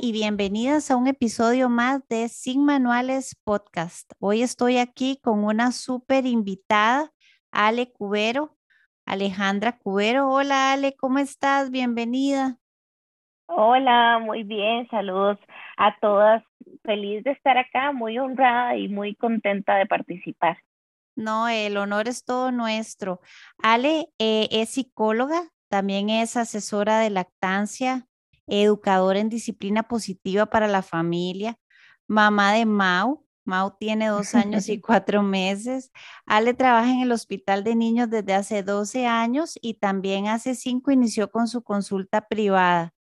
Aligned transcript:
Y 0.00 0.12
bienvenidas 0.12 0.92
a 0.92 0.96
un 0.96 1.08
episodio 1.08 1.68
más 1.68 2.06
de 2.06 2.28
Sin 2.28 2.64
Manuales 2.64 3.34
Podcast. 3.42 4.12
Hoy 4.20 4.42
estoy 4.42 4.78
aquí 4.78 5.18
con 5.20 5.42
una 5.42 5.72
súper 5.72 6.24
invitada, 6.24 7.10
Ale 7.50 7.90
Cubero, 7.90 8.56
Alejandra 9.06 9.76
Cubero. 9.76 10.30
Hola 10.30 10.72
Ale, 10.72 10.94
¿cómo 10.96 11.18
estás? 11.18 11.72
Bienvenida. 11.72 12.58
Hola, 13.46 14.20
muy 14.20 14.44
bien, 14.44 14.88
saludos 14.88 15.38
a 15.76 15.98
todas. 15.98 16.44
Feliz 16.84 17.24
de 17.24 17.32
estar 17.32 17.58
acá, 17.58 17.90
muy 17.90 18.20
honrada 18.20 18.76
y 18.76 18.86
muy 18.86 19.16
contenta 19.16 19.76
de 19.78 19.86
participar. 19.86 20.58
No, 21.16 21.48
el 21.48 21.76
honor 21.76 22.06
es 22.06 22.24
todo 22.24 22.52
nuestro. 22.52 23.20
Ale 23.60 24.10
eh, 24.20 24.48
es 24.52 24.70
psicóloga, 24.70 25.42
también 25.68 26.08
es 26.08 26.36
asesora 26.36 27.00
de 27.00 27.10
lactancia, 27.10 28.07
educadora 28.48 29.18
en 29.20 29.28
disciplina 29.28 29.84
positiva 29.84 30.46
para 30.46 30.68
la 30.68 30.82
familia, 30.82 31.58
mamá 32.06 32.54
de 32.54 32.66
Mau. 32.66 33.24
Mau 33.44 33.74
tiene 33.78 34.08
dos 34.08 34.34
años 34.34 34.68
y 34.68 34.80
cuatro 34.82 35.22
meses. 35.22 35.90
Ale 36.26 36.54
trabaja 36.54 36.90
en 36.90 37.00
el 37.00 37.12
Hospital 37.12 37.64
de 37.64 37.76
Niños 37.76 38.10
desde 38.10 38.34
hace 38.34 38.62
12 38.62 39.06
años 39.06 39.58
y 39.62 39.74
también 39.74 40.28
hace 40.28 40.54
cinco 40.54 40.90
inició 40.92 41.30
con 41.30 41.48
su 41.48 41.62
consulta 41.62 42.28
privada. 42.28 42.92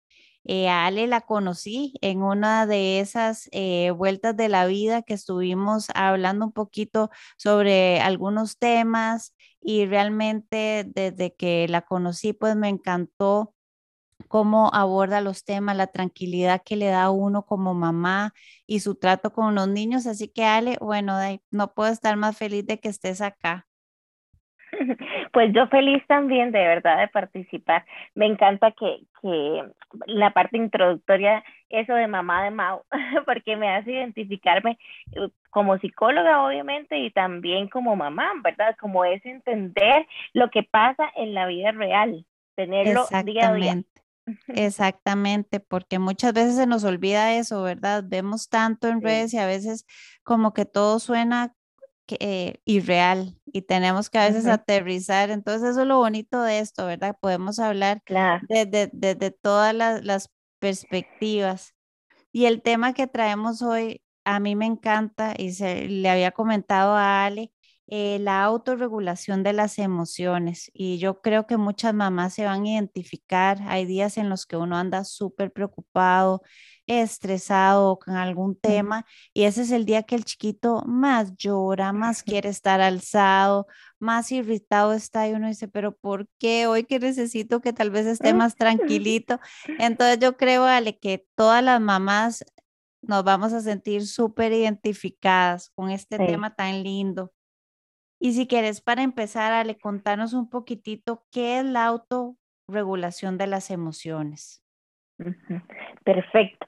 Eh, 0.50 0.70
Ale 0.70 1.08
la 1.08 1.22
conocí 1.22 1.94
en 2.02 2.24
una 2.24 2.66
de 2.66 3.02
esas 3.02 3.50
eh, 3.52 3.92
vueltas 3.92 4.38
de 4.38 4.48
la 4.48 4.66
vida 4.66 5.02
que 5.02 5.14
estuvimos 5.14 5.88
hablando 5.94 6.46
un 6.46 6.54
poquito 6.54 7.10
sobre 7.38 8.00
algunos 8.00 8.58
temas 8.58 9.36
y 9.62 9.86
realmente 9.86 10.86
desde 10.88 11.36
que 11.36 11.68
la 11.68 11.82
conocí 11.82 12.32
pues 12.32 12.56
me 12.56 12.70
encantó 12.70 13.57
cómo 14.28 14.72
aborda 14.74 15.22
los 15.22 15.46
temas, 15.46 15.78
la 15.78 15.88
tranquilidad 15.88 16.62
que 16.66 16.76
le 16.76 16.88
da 16.88 17.04
a 17.04 17.12
uno 17.12 17.44
como 17.44 17.74
mamá 17.74 18.34
y 18.66 18.80
su 18.82 18.96
trato 18.96 19.32
con 19.32 19.56
los 19.56 19.68
niños. 19.68 20.08
Así 20.08 20.28
que 20.28 20.46
Ale, 20.46 20.78
bueno, 20.82 21.18
no 21.52 21.74
puedo 21.74 21.92
estar 21.92 22.16
más 22.18 22.38
feliz 22.38 22.66
de 22.66 22.80
que 22.80 22.90
estés 22.90 23.22
acá. 23.22 23.68
Pues 25.34 25.54
yo 25.54 25.68
feliz 25.68 26.04
también 26.08 26.52
de 26.52 26.60
verdad 26.60 27.00
de 27.00 27.08
participar. 27.08 27.86
Me 28.16 28.26
encanta 28.26 28.72
que, 28.72 29.02
que 29.22 29.64
la 30.08 30.32
parte 30.32 30.58
introductoria, 30.58 31.44
eso 31.70 31.94
de 31.94 32.08
mamá 32.08 32.44
de 32.44 32.52
Mau, 32.52 32.84
porque 33.26 33.56
me 33.56 33.70
hace 33.70 33.92
identificarme 33.92 34.78
eh, 35.14 35.30
como 35.50 35.78
psicóloga, 35.78 36.46
obviamente, 36.46 36.98
y 36.98 37.12
también 37.12 37.68
como 37.70 37.96
mamá, 37.96 38.32
¿verdad? 38.44 38.76
Como 38.80 39.06
es 39.06 39.24
entender 39.26 40.08
lo 40.34 40.50
que 40.50 40.64
pasa 40.64 41.10
en 41.16 41.34
la 41.34 41.46
vida 41.46 41.72
real, 41.72 42.26
tenerlo 42.56 43.06
día 43.24 43.50
a 43.50 43.54
día. 43.54 43.76
Exactamente, 44.48 45.60
porque 45.60 46.00
muchas 46.00 46.34
veces 46.34 46.56
se 46.56 46.68
nos 46.68 46.84
olvida 46.84 47.34
eso, 47.36 47.62
¿verdad? 47.64 48.04
Vemos 48.06 48.50
tanto 48.50 48.88
en 48.88 49.02
redes 49.02 49.34
y 49.34 49.38
a 49.38 49.48
veces 49.48 49.86
como 50.24 50.54
que 50.54 50.66
todo 50.66 51.00
suena 51.00 51.54
eh, 52.20 52.62
irreal 52.66 53.38
y 53.46 53.64
tenemos 53.64 54.10
que 54.10 54.18
a 54.18 54.28
veces 54.28 54.46
aterrizar. 54.48 55.30
Entonces 55.30 55.72
eso 55.72 55.82
es 55.82 55.88
lo 55.88 55.98
bonito 55.98 56.42
de 56.42 56.60
esto, 56.60 56.86
¿verdad? 56.86 57.18
Podemos 57.20 57.60
hablar 57.60 58.02
desde, 58.48 58.90
desde, 58.94 59.32
todas 59.32 59.74
las, 59.74 60.04
las, 60.04 60.30
perspectivas. 60.60 61.76
Y 62.32 62.46
el 62.46 62.64
tema 62.64 62.94
que 62.94 63.06
traemos 63.06 63.62
hoy 63.62 64.02
a 64.26 64.40
mí 64.40 64.56
me 64.56 64.66
encanta 64.66 65.36
y 65.38 65.52
se, 65.52 65.88
le 65.88 66.10
había 66.10 66.32
comentado 66.32 66.96
a 66.96 67.26
Ale, 67.26 67.52
eh, 67.88 68.20
la 68.20 68.44
autorregulación 68.44 69.44
de 69.44 69.54
las 69.54 69.80
emociones. 69.80 70.70
Y 70.74 70.98
yo 70.98 71.22
creo 71.22 71.48
que 71.48 71.58
muchas 71.58 71.94
mamás 71.94 72.34
se 72.34 72.46
van 72.46 72.64
a 72.64 72.70
identificar. 72.70 73.60
Hay 73.68 73.86
días 73.86 74.18
en 74.18 74.30
los 74.30 74.46
que 74.46 74.58
uno 74.58 74.78
anda 74.78 75.06
súper 75.06 75.52
preocupado, 75.54 76.42
estresado 76.88 78.00
con 78.00 78.16
algún 78.16 78.56
tema 78.56 79.06
y 79.34 79.44
ese 79.44 79.64
es 79.64 79.72
el 79.72 79.86
día 79.86 80.04
que 80.04 80.16
el 80.16 80.24
chiquito 80.24 80.84
más 80.86 81.36
llora, 81.36 81.94
más 81.94 82.24
quiere 82.42 82.50
estar 82.50 82.82
alzado, 82.82 83.68
más 84.00 84.32
irritado 84.32 84.94
está 84.94 85.28
y 85.28 85.34
uno 85.34 85.48
dice, 85.48 85.68
pero 85.68 85.96
¿por 85.96 86.28
qué 86.40 86.68
hoy 86.68 86.86
que 86.86 87.00
necesito 87.00 87.62
que 87.62 87.74
tal 87.74 87.92
vez 87.92 88.06
esté 88.06 88.34
más 88.34 88.56
tranquilito? 88.56 89.40
Entonces 89.80 90.20
yo 90.20 90.38
creo, 90.38 90.66
Ale, 90.66 90.98
que 90.98 91.26
todas 91.36 91.64
las 91.64 91.82
mamás 91.82 92.44
nos 93.02 93.24
vamos 93.24 93.54
a 93.54 93.62
sentir 93.62 94.08
súper 94.08 94.52
identificadas 94.54 95.70
con 95.76 95.92
este 95.92 96.18
tema 96.18 96.56
tan 96.56 96.84
lindo. 96.84 97.32
Y 98.20 98.34
si 98.34 98.48
quieres, 98.48 98.82
para 98.82 99.04
empezar, 99.04 99.54
Ale, 99.54 99.78
contarnos 99.78 100.34
un 100.34 100.50
poquitito 100.50 101.24
qué 101.32 101.60
es 101.60 101.66
la 101.66 101.86
autorregulación 101.86 103.38
de 103.38 103.48
las 103.48 103.70
emociones. 103.70 104.64
Perfecto. 106.04 106.66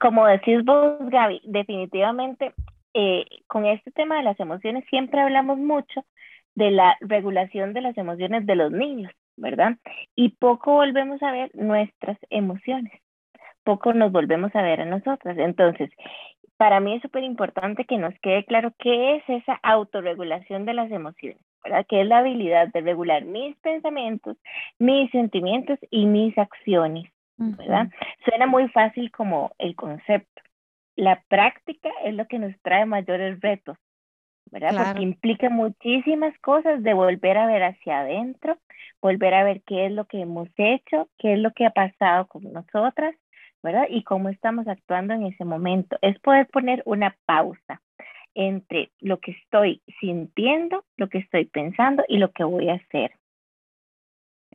Como 0.00 0.26
decís 0.26 0.64
vos, 0.64 0.98
Gaby, 1.00 1.42
definitivamente 1.44 2.54
eh, 2.94 3.24
con 3.46 3.66
este 3.66 3.90
tema 3.92 4.16
de 4.16 4.24
las 4.24 4.40
emociones 4.40 4.84
siempre 4.90 5.20
hablamos 5.20 5.58
mucho 5.58 6.04
de 6.54 6.70
la 6.70 6.96
regulación 7.00 7.72
de 7.72 7.82
las 7.82 7.96
emociones 7.96 8.46
de 8.46 8.56
los 8.56 8.72
niños, 8.72 9.12
¿verdad? 9.36 9.76
Y 10.16 10.30
poco 10.30 10.72
volvemos 10.72 11.22
a 11.22 11.30
ver 11.30 11.50
nuestras 11.54 12.18
emociones, 12.30 12.92
poco 13.62 13.92
nos 13.92 14.10
volvemos 14.10 14.54
a 14.56 14.62
ver 14.62 14.80
a 14.80 14.86
nosotras. 14.86 15.38
Entonces, 15.38 15.90
para 16.60 16.78
mí 16.78 16.92
es 16.92 17.00
súper 17.00 17.24
importante 17.24 17.86
que 17.86 17.96
nos 17.96 18.12
quede 18.20 18.44
claro 18.44 18.74
qué 18.78 19.16
es 19.16 19.24
esa 19.28 19.58
autorregulación 19.62 20.66
de 20.66 20.74
las 20.74 20.90
emociones, 20.90 21.40
¿verdad? 21.64 21.86
Que 21.88 22.02
es 22.02 22.06
la 22.06 22.18
habilidad 22.18 22.68
de 22.68 22.82
regular 22.82 23.24
mis 23.24 23.56
pensamientos, 23.60 24.36
mis 24.78 25.10
sentimientos 25.10 25.78
y 25.90 26.04
mis 26.04 26.36
acciones, 26.36 27.10
¿verdad? 27.38 27.88
Suena 28.26 28.46
muy 28.46 28.68
fácil 28.68 29.10
como 29.10 29.52
el 29.56 29.74
concepto. 29.74 30.42
La 30.96 31.22
práctica 31.28 31.88
es 32.04 32.12
lo 32.12 32.26
que 32.26 32.38
nos 32.38 32.52
trae 32.60 32.84
mayores 32.84 33.40
retos, 33.40 33.78
¿verdad? 34.50 34.84
Porque 34.84 35.02
implica 35.02 35.48
muchísimas 35.48 36.38
cosas 36.40 36.82
de 36.82 36.92
volver 36.92 37.38
a 37.38 37.46
ver 37.46 37.62
hacia 37.62 38.00
adentro, 38.00 38.58
volver 39.00 39.32
a 39.32 39.44
ver 39.44 39.62
qué 39.62 39.86
es 39.86 39.92
lo 39.92 40.04
que 40.04 40.20
hemos 40.20 40.50
hecho, 40.58 41.08
qué 41.16 41.32
es 41.32 41.38
lo 41.38 41.52
que 41.52 41.64
ha 41.64 41.70
pasado 41.70 42.26
con 42.26 42.52
nosotras, 42.52 43.14
¿verdad? 43.62 43.86
Y 43.88 44.02
cómo 44.04 44.28
estamos 44.28 44.66
actuando 44.68 45.14
en 45.14 45.26
ese 45.26 45.44
momento. 45.44 45.98
Es 46.02 46.18
poder 46.20 46.46
poner 46.48 46.82
una 46.86 47.16
pausa 47.26 47.80
entre 48.34 48.90
lo 49.00 49.18
que 49.18 49.32
estoy 49.32 49.82
sintiendo, 50.00 50.84
lo 50.96 51.08
que 51.08 51.18
estoy 51.18 51.46
pensando 51.46 52.04
y 52.08 52.18
lo 52.18 52.30
que 52.32 52.44
voy 52.44 52.68
a 52.68 52.74
hacer. 52.74 53.12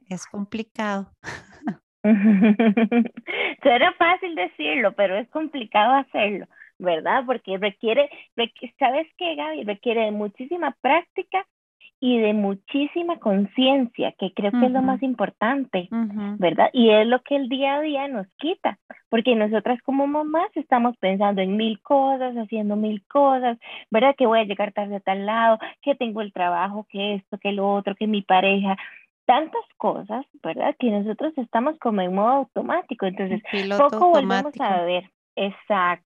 Es 0.08 0.26
complicado. 0.28 1.12
Será 3.64 3.94
fácil 3.94 4.36
decirlo, 4.36 4.94
pero 4.94 5.18
es 5.18 5.28
complicado 5.30 5.94
hacerlo, 5.96 6.48
¿verdad? 6.78 7.24
Porque 7.26 7.58
requiere, 7.58 8.10
¿sabes 8.78 9.08
qué, 9.18 9.36
Gaby? 9.36 9.64
Requiere 9.64 10.12
muchísima 10.12 10.76
práctica 10.82 11.46
y 12.00 12.20
de 12.20 12.34
muchísima 12.34 13.18
conciencia, 13.20 14.14
que 14.20 14.34
creo 14.34 14.52
que 14.52 14.66
es 14.66 14.72
lo 14.72 14.82
más 14.82 15.02
importante, 15.02 15.88
¿verdad? 16.38 16.70
Y 16.74 16.90
es 16.90 17.08
lo 17.08 17.22
que 17.22 17.36
el 17.36 17.50
día 17.50 17.76
a 17.76 17.82
día 17.82 18.08
nos 18.08 18.28
quita, 18.38 18.78
porque 19.10 19.36
nosotras 19.36 19.82
como 19.82 20.06
mamás 20.06 20.50
estamos 20.56 20.98
pensando 20.98 21.42
en 21.42 21.58
mil 21.58 21.82
cosas, 21.82 22.36
haciendo 22.36 22.76
mil 22.76 23.06
cosas, 23.08 23.58
¿verdad? 23.90 24.14
Que 24.18 24.28
voy 24.28 24.40
a 24.40 24.44
llegar 24.44 24.74
tarde 24.74 24.98
a 24.98 25.00
tal 25.00 25.26
lado, 25.26 25.58
que 25.82 25.96
tengo 25.96 26.22
el 26.22 26.34
trabajo, 26.34 26.86
que 26.90 27.16
esto, 27.16 27.38
que 27.38 27.54
lo 27.54 27.74
otro, 27.74 27.96
que 27.96 28.08
mi 28.08 28.22
pareja, 28.22 28.78
tantas 29.26 29.64
cosas, 29.78 30.26
¿verdad? 30.44 30.76
Que 30.78 30.92
nosotros 30.92 31.34
estamos 31.38 31.78
como 31.80 32.02
en 32.02 32.14
modo 32.14 32.30
automático, 32.30 33.06
entonces 33.06 33.42
poco 33.78 34.10
volvemos 34.10 34.54
a 34.60 34.82
ver, 34.82 35.10
exacto, 35.36 36.06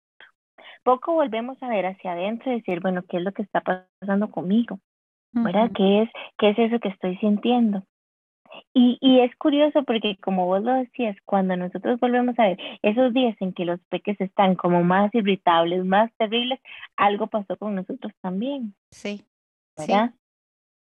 poco 0.84 1.14
volvemos 1.14 1.62
a 1.62 1.68
ver 1.68 1.88
hacia 1.88 2.14
adentro 2.14 2.52
y 2.52 2.56
decir, 2.56 2.80
bueno, 2.80 3.04
¿qué 3.08 3.18
es 3.18 3.24
lo 3.24 3.32
que 3.32 3.42
está 3.42 3.62
pasando 3.62 4.32
conmigo? 4.32 4.80
¿Verdad? 5.32 5.72
¿Qué 5.76 6.04
es, 6.04 6.10
¿Qué 6.38 6.50
es 6.50 6.60
eso 6.60 6.80
que 6.80 6.90
estoy 6.90 7.18
sintiendo? 7.18 7.84
Y, 8.74 8.98
y 9.00 9.20
es 9.22 9.36
curioso 9.36 9.84
porque 9.84 10.18
como 10.22 10.46
vos 10.46 10.64
lo 10.64 10.74
decías, 10.74 11.16
cuando 11.26 11.56
nosotros 11.56 12.00
volvemos 12.00 12.38
a 12.40 12.44
ver 12.44 12.58
esos 12.82 13.14
días 13.14 13.36
en 13.40 13.54
que 13.54 13.66
los 13.66 13.80
peques 13.90 14.20
están 14.20 14.56
como 14.56 14.84
más 14.84 15.14
irritables, 15.14 15.86
más 15.86 16.12
terribles, 16.18 16.60
algo 16.96 17.28
pasó 17.28 17.58
con 17.58 17.76
nosotros 17.76 18.12
también. 18.22 18.76
Sí. 18.92 19.24
¿Verdad? 19.78 20.14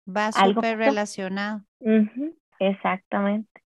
Va 0.07 0.31
súper 0.31 0.77
relacionado. 0.77 1.63
Exactamente. 2.59 3.61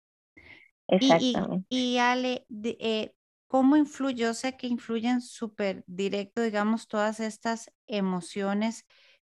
Exactamente. 0.88 1.66
Y, 1.68 1.94
y, 1.94 1.98
Ale, 1.98 2.46
eh, 2.62 3.12
¿cómo 3.48 3.76
influye? 3.76 4.14
Yo 4.14 4.34
sé 4.34 4.56
que 4.56 4.66
influyen 4.66 5.20
súper 5.20 5.82
directo, 5.86 6.42
digamos, 6.42 6.86
todas 6.86 7.20
estas 7.20 7.72
emociones 7.86 8.86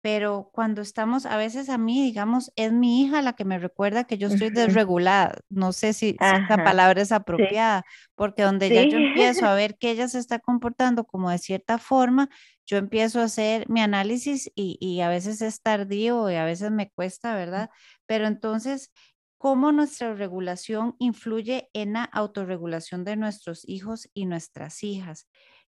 pero 0.07 0.50
cuando 0.54 0.81
estamos, 0.81 1.25
a 1.25 1.36
veces 1.36 1.68
a 1.68 1.77
mí, 1.77 2.01
digamos, 2.01 2.54
es 2.56 2.71
mi 2.71 3.01
hija 3.01 3.21
la 3.21 3.33
que 3.33 3.44
me 3.44 3.59
recuerda 3.59 4.06
que 4.06 4.18
yo 4.18 4.30
estoy 4.30 4.51
desregulada. 4.51 5.36
No 5.50 5.74
sé 5.74 5.92
si, 5.92 6.12
esta 6.12 6.63
palabra 6.63 7.01
es 7.01 7.12
apropiada, 7.12 7.83
porque 8.15 8.44
donde 8.44 8.69
ya 8.69 8.86
yo 8.86 9.00
empiezo 9.00 9.45
a 9.45 9.54
ver 9.56 9.77
que 9.77 9.92
ella 9.92 10.07
se 10.07 10.19
está 10.19 10.39
comportando 10.39 11.04
como 11.04 11.30
de 11.30 11.39
cierta 11.39 11.77
forma, 11.77 12.30
yo 12.65 12.77
empiezo 12.77 13.19
a 13.19 13.25
hacer 13.25 13.68
mi 13.68 13.81
análisis 13.81 14.50
y, 14.56 14.77
y 14.80 15.01
a 15.01 15.09
veces 15.09 15.42
es 15.42 15.62
tardío 15.62 16.31
y 16.31 16.36
a 16.36 16.45
veces 16.45 16.71
me 16.71 16.89
cuesta, 16.89 17.36
¿verdad? 17.36 17.69
Pero 18.06 18.27
entonces, 18.27 18.94
cómo 19.38 19.74
nuestra 19.74 20.13
regulación 20.13 20.95
influye 21.00 21.69
en 21.74 21.92
la 21.92 22.06
autorregulación 22.06 23.04
de 23.04 23.18
nuestros 23.18 23.68
hijos 23.68 24.09
y 24.13 24.25
nuestras 24.25 24.86
hijas. 24.86 25.27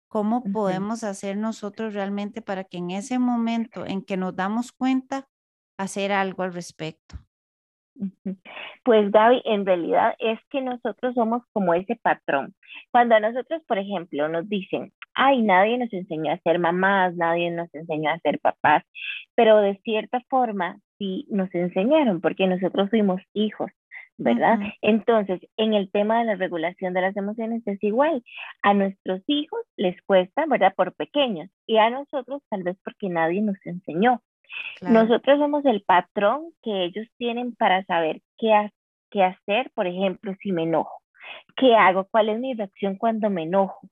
¿Cómo 0.08 0.43
podemos 0.43 1.05
hacer 1.05 1.37
nosotros 1.37 1.93
realmente 1.93 2.40
para 2.40 2.64
que 2.64 2.78
en 2.78 2.90
ese 2.90 3.19
momento 3.19 3.84
en 3.87 4.02
que 4.02 4.16
nos 4.16 4.34
damos 4.34 4.72
cuenta, 4.72 5.28
hacer 5.78 6.12
algo 6.12 6.43
al 6.43 6.55
respecto? 6.55 7.16
Pues 8.84 9.10
Gaby, 9.10 9.43
en 9.44 9.66
realidad 9.66 10.14
es 10.19 10.38
que 10.50 10.62
nosotros 10.62 11.14
somos 11.14 11.43
como 11.52 11.75
ese 11.75 11.96
patrón. 11.96 12.55
Cuando 12.90 13.16
a 13.16 13.20
nosotros, 13.20 13.62
por 13.66 13.76
ejemplo, 13.76 14.28
nos 14.28 14.49
dicen, 14.49 14.93
ay, 15.14 15.43
nadie 15.43 15.76
nos 15.78 15.93
enseñó 15.93 16.32
a 16.32 16.38
ser 16.38 16.58
mamás, 16.58 17.14
nadie 17.16 17.50
nos 17.50 17.72
enseñó 17.75 18.11
a 18.11 18.19
ser 18.20 18.38
papás, 18.40 18.84
pero 19.34 19.58
de 19.58 19.78
cierta 19.84 20.20
forma 20.31 20.78
sí 20.99 21.26
nos 21.28 21.52
enseñaron 21.54 22.20
porque 22.20 22.46
nosotros 22.46 22.88
fuimos 22.90 23.20
hijos. 23.34 23.70
¿Verdad? 24.18 24.58
Entonces, 24.82 25.40
en 25.56 25.74
el 25.74 25.90
tema 25.90 26.18
de 26.18 26.26
la 26.26 26.34
regulación 26.34 26.92
de 26.92 27.00
las 27.00 27.16
emociones 27.16 27.62
es 27.66 27.82
igual. 27.82 28.22
A 28.62 28.74
nuestros 28.74 29.22
hijos 29.28 29.60
les 29.76 30.00
cuesta, 30.02 30.44
¿verdad? 30.46 30.74
Por 30.76 30.94
pequeños. 30.94 31.48
Y 31.66 31.78
a 31.78 31.88
nosotros 31.88 32.42
tal 32.50 32.64
vez 32.64 32.76
porque 32.84 33.08
nadie 33.08 33.40
nos 33.40 33.56
enseñó. 33.64 34.20
Nosotros 34.80 35.38
somos 35.38 35.64
el 35.66 35.82
patrón 35.82 36.52
que 36.62 36.84
ellos 36.84 37.06
tienen 37.16 37.54
para 37.54 37.84
saber 37.84 38.20
qué, 38.38 38.70
qué 39.10 39.22
hacer, 39.22 39.70
por 39.74 39.86
ejemplo, 39.86 40.34
si 40.42 40.52
me 40.52 40.64
enojo. 40.64 41.02
¿Qué 41.56 41.74
hago? 41.74 42.08
¿Cuál 42.10 42.30
es 42.30 42.38
mi 42.38 42.54
reacción 42.54 42.96
cuando 42.96 43.30
me 43.30 43.44
enojo? 43.44 43.88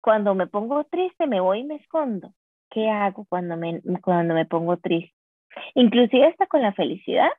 Cuando 0.00 0.34
me 0.34 0.46
pongo 0.46 0.84
triste, 0.84 1.26
me 1.26 1.40
voy 1.40 1.60
y 1.60 1.64
me 1.64 1.76
escondo. 1.76 2.34
¿Qué 2.70 2.88
hago 2.90 3.24
cuando 3.28 3.56
me, 3.56 3.80
cuando 4.02 4.34
me 4.34 4.44
pongo 4.44 4.76
triste? 4.76 5.14
Inclusive 5.74 6.26
hasta 6.26 6.46
con 6.46 6.62
la 6.62 6.72
felicidad. 6.72 7.30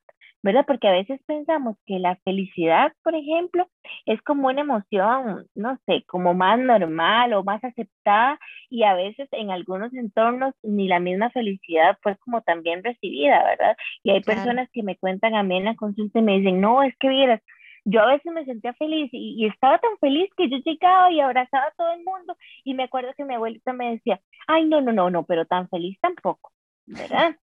¿Verdad? 0.45 0.63
Porque 0.67 0.87
a 0.87 0.91
veces 0.91 1.19
pensamos 1.25 1.75
que 1.87 1.97
la 1.97 2.17
felicidad, 2.17 2.93
por 3.03 3.15
ejemplo, 3.15 3.67
es 4.05 4.21
como 4.21 4.47
una 4.47 4.61
emoción, 4.61 5.47
no 5.55 5.79
sé, 5.87 6.03
como 6.05 6.35
más 6.35 6.59
normal 6.59 7.33
o 7.33 7.43
más 7.43 7.63
aceptada 7.63 8.39
y 8.69 8.83
a 8.83 8.93
veces 8.93 9.27
en 9.31 9.49
algunos 9.49 9.91
entornos 9.95 10.53
ni 10.61 10.87
la 10.87 10.99
misma 10.99 11.31
felicidad 11.31 11.97
fue 12.03 12.15
como 12.17 12.43
también 12.43 12.83
recibida, 12.83 13.43
¿verdad? 13.43 13.75
Y 14.03 14.11
hay 14.11 14.21
personas 14.21 14.69
que 14.71 14.83
me 14.83 14.97
cuentan 14.97 15.33
a 15.33 15.41
mí 15.41 15.57
en 15.57 15.65
la 15.65 15.75
consulta 15.75 16.19
y 16.19 16.21
me 16.21 16.37
dicen, 16.37 16.61
no, 16.61 16.83
es 16.83 16.95
que 16.99 17.09
vieras, 17.09 17.41
yo 17.83 18.01
a 18.01 18.13
veces 18.13 18.31
me 18.31 18.45
sentía 18.45 18.75
feliz 18.75 19.09
y, 19.13 19.43
y, 19.43 19.47
estaba 19.47 19.79
tan 19.79 19.97
feliz 19.99 20.29
que 20.37 20.47
yo 20.47 20.57
llegaba 20.57 21.11
y 21.11 21.21
abrazaba 21.21 21.65
a 21.65 21.73
todo 21.75 21.91
el 21.91 22.03
mundo 22.03 22.37
y 22.63 22.75
me 22.75 22.83
acuerdo 22.83 23.15
que 23.17 23.25
mi 23.25 23.33
abuelita 23.33 23.73
me 23.73 23.93
decía, 23.93 24.21
ay, 24.45 24.65
no, 24.65 24.79
no, 24.79 24.91
no, 24.91 25.09
no, 25.09 25.25
pero 25.25 25.47
tan 25.47 25.67
feliz 25.69 25.97
tampoco, 26.01 26.51
¿verdad? 26.85 27.35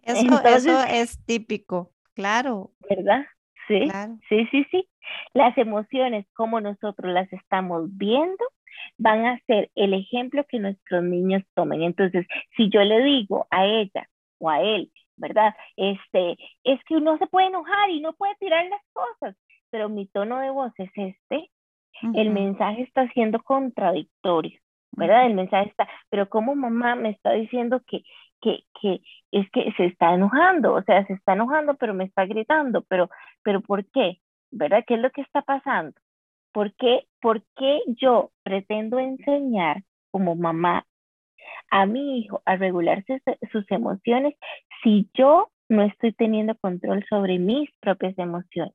Eso, 0.00 0.40
eso 0.42 0.84
es 0.84 1.22
típico. 1.26 1.90
Claro. 2.18 2.72
¿Verdad? 2.90 3.26
Sí, 3.68 3.88
sí, 4.28 4.48
sí, 4.50 4.66
sí. 4.72 4.88
Las 5.34 5.56
emociones, 5.56 6.26
como 6.34 6.60
nosotros 6.60 7.12
las 7.12 7.32
estamos 7.32 7.96
viendo, 7.96 8.44
van 8.96 9.24
a 9.24 9.38
ser 9.46 9.70
el 9.76 9.94
ejemplo 9.94 10.44
que 10.48 10.58
nuestros 10.58 11.04
niños 11.04 11.44
tomen. 11.54 11.82
Entonces, 11.82 12.26
si 12.56 12.70
yo 12.70 12.82
le 12.82 13.04
digo 13.04 13.46
a 13.52 13.66
ella 13.66 14.08
o 14.38 14.50
a 14.50 14.60
él, 14.60 14.90
¿verdad? 15.16 15.54
Este, 15.76 16.36
es 16.64 16.82
que 16.88 16.96
uno 16.96 17.18
se 17.18 17.28
puede 17.28 17.46
enojar 17.46 17.88
y 17.90 18.00
no 18.00 18.12
puede 18.14 18.34
tirar 18.40 18.66
las 18.66 18.82
cosas, 18.92 19.36
pero 19.70 19.88
mi 19.88 20.08
tono 20.08 20.40
de 20.40 20.50
voz 20.50 20.72
es 20.78 20.90
este, 20.96 21.52
el 22.14 22.30
mensaje 22.30 22.82
está 22.82 23.06
siendo 23.10 23.40
contradictorio, 23.44 24.58
¿verdad? 24.90 25.26
El 25.26 25.34
mensaje 25.34 25.68
está, 25.68 25.88
pero 26.10 26.28
como 26.28 26.56
mamá 26.56 26.96
me 26.96 27.10
está 27.10 27.30
diciendo 27.30 27.80
que, 27.86 28.02
que, 28.40 28.64
que 28.80 29.00
es 29.32 29.50
que 29.50 29.72
se 29.76 29.86
está 29.86 30.14
enojando, 30.14 30.74
o 30.74 30.82
sea, 30.82 31.06
se 31.06 31.14
está 31.14 31.32
enojando, 31.34 31.74
pero 31.74 31.94
me 31.94 32.04
está 32.04 32.26
gritando, 32.26 32.82
pero, 32.82 33.10
pero 33.42 33.60
¿por 33.60 33.84
qué? 33.86 34.20
¿Verdad? 34.50 34.84
¿Qué 34.86 34.94
es 34.94 35.00
lo 35.00 35.10
que 35.10 35.22
está 35.22 35.42
pasando? 35.42 35.92
¿Por 36.52 36.74
qué, 36.74 37.06
¿Por 37.20 37.42
qué 37.56 37.80
yo 37.86 38.30
pretendo 38.42 38.98
enseñar 38.98 39.82
como 40.10 40.34
mamá 40.34 40.86
a 41.70 41.86
mi 41.86 42.20
hijo 42.20 42.42
a 42.44 42.56
regularse 42.56 43.22
sus 43.52 43.70
emociones 43.70 44.34
si 44.82 45.10
yo 45.14 45.50
no 45.68 45.82
estoy 45.82 46.12
teniendo 46.12 46.56
control 46.56 47.04
sobre 47.08 47.38
mis 47.38 47.70
propias 47.80 48.18
emociones? 48.18 48.74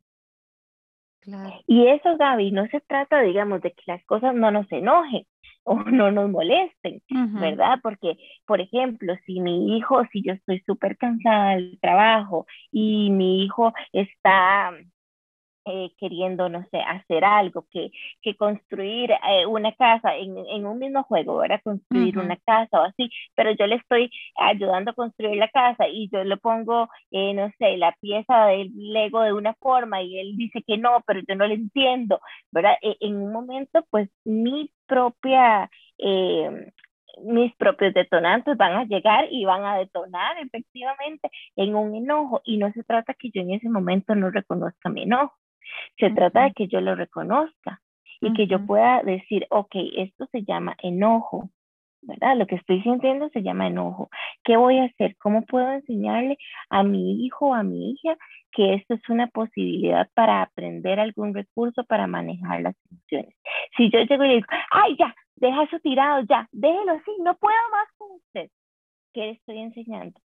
Y 1.67 1.87
eso, 1.87 2.17
Gaby, 2.17 2.51
no 2.51 2.67
se 2.67 2.81
trata, 2.81 3.21
digamos, 3.21 3.61
de 3.61 3.71
que 3.71 3.83
las 3.87 4.03
cosas 4.05 4.35
no 4.35 4.51
nos 4.51 4.69
enojen, 4.71 5.25
o 5.63 5.75
no 5.83 6.11
nos 6.11 6.29
molesten, 6.29 7.01
¿verdad? 7.39 7.79
Porque, 7.81 8.17
por 8.45 8.61
ejemplo, 8.61 9.13
si 9.25 9.39
mi 9.39 9.77
hijo, 9.77 10.03
si 10.11 10.21
yo 10.23 10.33
estoy 10.33 10.61
súper 10.65 10.97
cansada 10.97 11.51
del 11.51 11.79
trabajo 11.79 12.45
y 12.71 13.09
mi 13.11 13.43
hijo 13.43 13.73
está 13.91 14.71
eh, 15.65 15.91
queriendo, 15.97 16.49
no 16.49 16.65
sé, 16.71 16.79
hacer 16.79 17.23
algo, 17.23 17.65
que, 17.71 17.91
que 18.21 18.35
construir 18.35 19.11
eh, 19.11 19.45
una 19.47 19.73
casa 19.73 20.15
en, 20.15 20.37
en, 20.37 20.65
un 20.65 20.79
mismo 20.79 21.03
juego, 21.03 21.37
¿verdad? 21.37 21.61
Construir 21.63 22.17
una 22.17 22.35
casa 22.37 22.81
o 22.81 22.83
así, 22.83 23.09
pero 23.35 23.51
yo 23.51 23.65
le 23.67 23.75
estoy 23.75 24.11
ayudando 24.35 24.91
a 24.91 24.95
construir 24.95 25.37
la 25.37 25.47
casa 25.49 25.87
y 25.87 26.09
yo 26.11 26.23
le 26.23 26.37
pongo, 26.37 26.89
eh, 27.11 27.33
no 27.33 27.49
sé, 27.59 27.77
la 27.77 27.93
pieza 28.01 28.47
del 28.47 28.71
Lego 28.75 29.21
de 29.21 29.33
una 29.33 29.53
forma 29.55 30.01
y 30.01 30.19
él 30.19 30.35
dice 30.37 30.63
que 30.67 30.77
no, 30.77 31.01
pero 31.07 31.21
yo 31.27 31.35
no 31.35 31.47
le 31.47 31.55
entiendo, 31.55 32.19
¿verdad? 32.51 32.75
E, 32.81 32.97
en 32.99 33.15
un 33.17 33.31
momento, 33.31 33.85
pues 33.89 34.09
mi 34.25 34.69
propia 34.85 35.69
mis 37.23 37.55
propios 37.55 37.93
detonantes 37.93 38.57
van 38.57 38.73
a 38.73 38.85
llegar 38.85 39.27
y 39.31 39.45
van 39.45 39.63
a 39.65 39.77
detonar 39.77 40.37
efectivamente 40.39 41.29
en 41.55 41.75
un 41.75 41.95
enojo 41.95 42.41
y 42.43 42.57
no 42.57 42.71
se 42.73 42.83
trata 42.83 43.13
que 43.13 43.29
yo 43.31 43.41
en 43.41 43.51
ese 43.51 43.69
momento 43.69 44.15
no 44.15 44.31
reconozca 44.31 44.89
mi 44.89 45.03
enojo, 45.03 45.33
se 45.97 46.09
trata 46.11 46.43
de 46.43 46.53
que 46.53 46.67
yo 46.67 46.81
lo 46.81 46.95
reconozca 46.95 47.81
y 48.21 48.33
que 48.33 48.47
yo 48.47 48.65
pueda 48.65 49.01
decir, 49.03 49.45
ok, 49.49 49.75
esto 49.97 50.27
se 50.31 50.43
llama 50.43 50.75
enojo, 50.81 51.49
¿verdad? 52.01 52.37
Lo 52.37 52.47
que 52.47 52.55
estoy 52.55 52.81
sintiendo 52.81 53.29
se 53.29 53.43
llama 53.43 53.67
enojo. 53.67 54.09
¿Qué 54.43 54.55
voy 54.57 54.77
a 54.77 54.85
hacer? 54.85 55.15
¿Cómo 55.17 55.43
puedo 55.43 55.69
enseñarle 55.71 56.37
a 56.69 56.83
mi 56.83 57.25
hijo 57.25 57.47
o 57.47 57.53
a 57.53 57.63
mi 57.63 57.91
hija 57.91 58.15
que 58.51 58.75
esto 58.75 58.93
es 58.93 59.09
una 59.09 59.27
posibilidad 59.27 60.09
para 60.13 60.41
aprender 60.41 60.99
algún 60.99 61.33
recurso 61.33 61.83
para 61.83 62.07
manejar 62.07 62.61
las 62.61 62.75
emociones? 62.89 63.35
Si 63.75 63.89
yo 63.89 63.99
llego 63.99 64.23
y 64.23 64.27
le 64.27 64.33
digo, 64.35 64.47
ay, 64.71 64.95
ya, 64.97 65.13
deja 65.35 65.63
eso 65.63 65.79
tirado, 65.79 66.23
ya, 66.29 66.47
déjelo 66.51 66.93
así, 66.93 67.11
no 67.19 67.35
puedo 67.35 67.57
más 67.71 67.87
con 67.97 68.11
usted. 68.11 68.49
¿Qué 69.13 69.21
le 69.21 69.31
estoy 69.31 69.59
enseñando? 69.59 70.19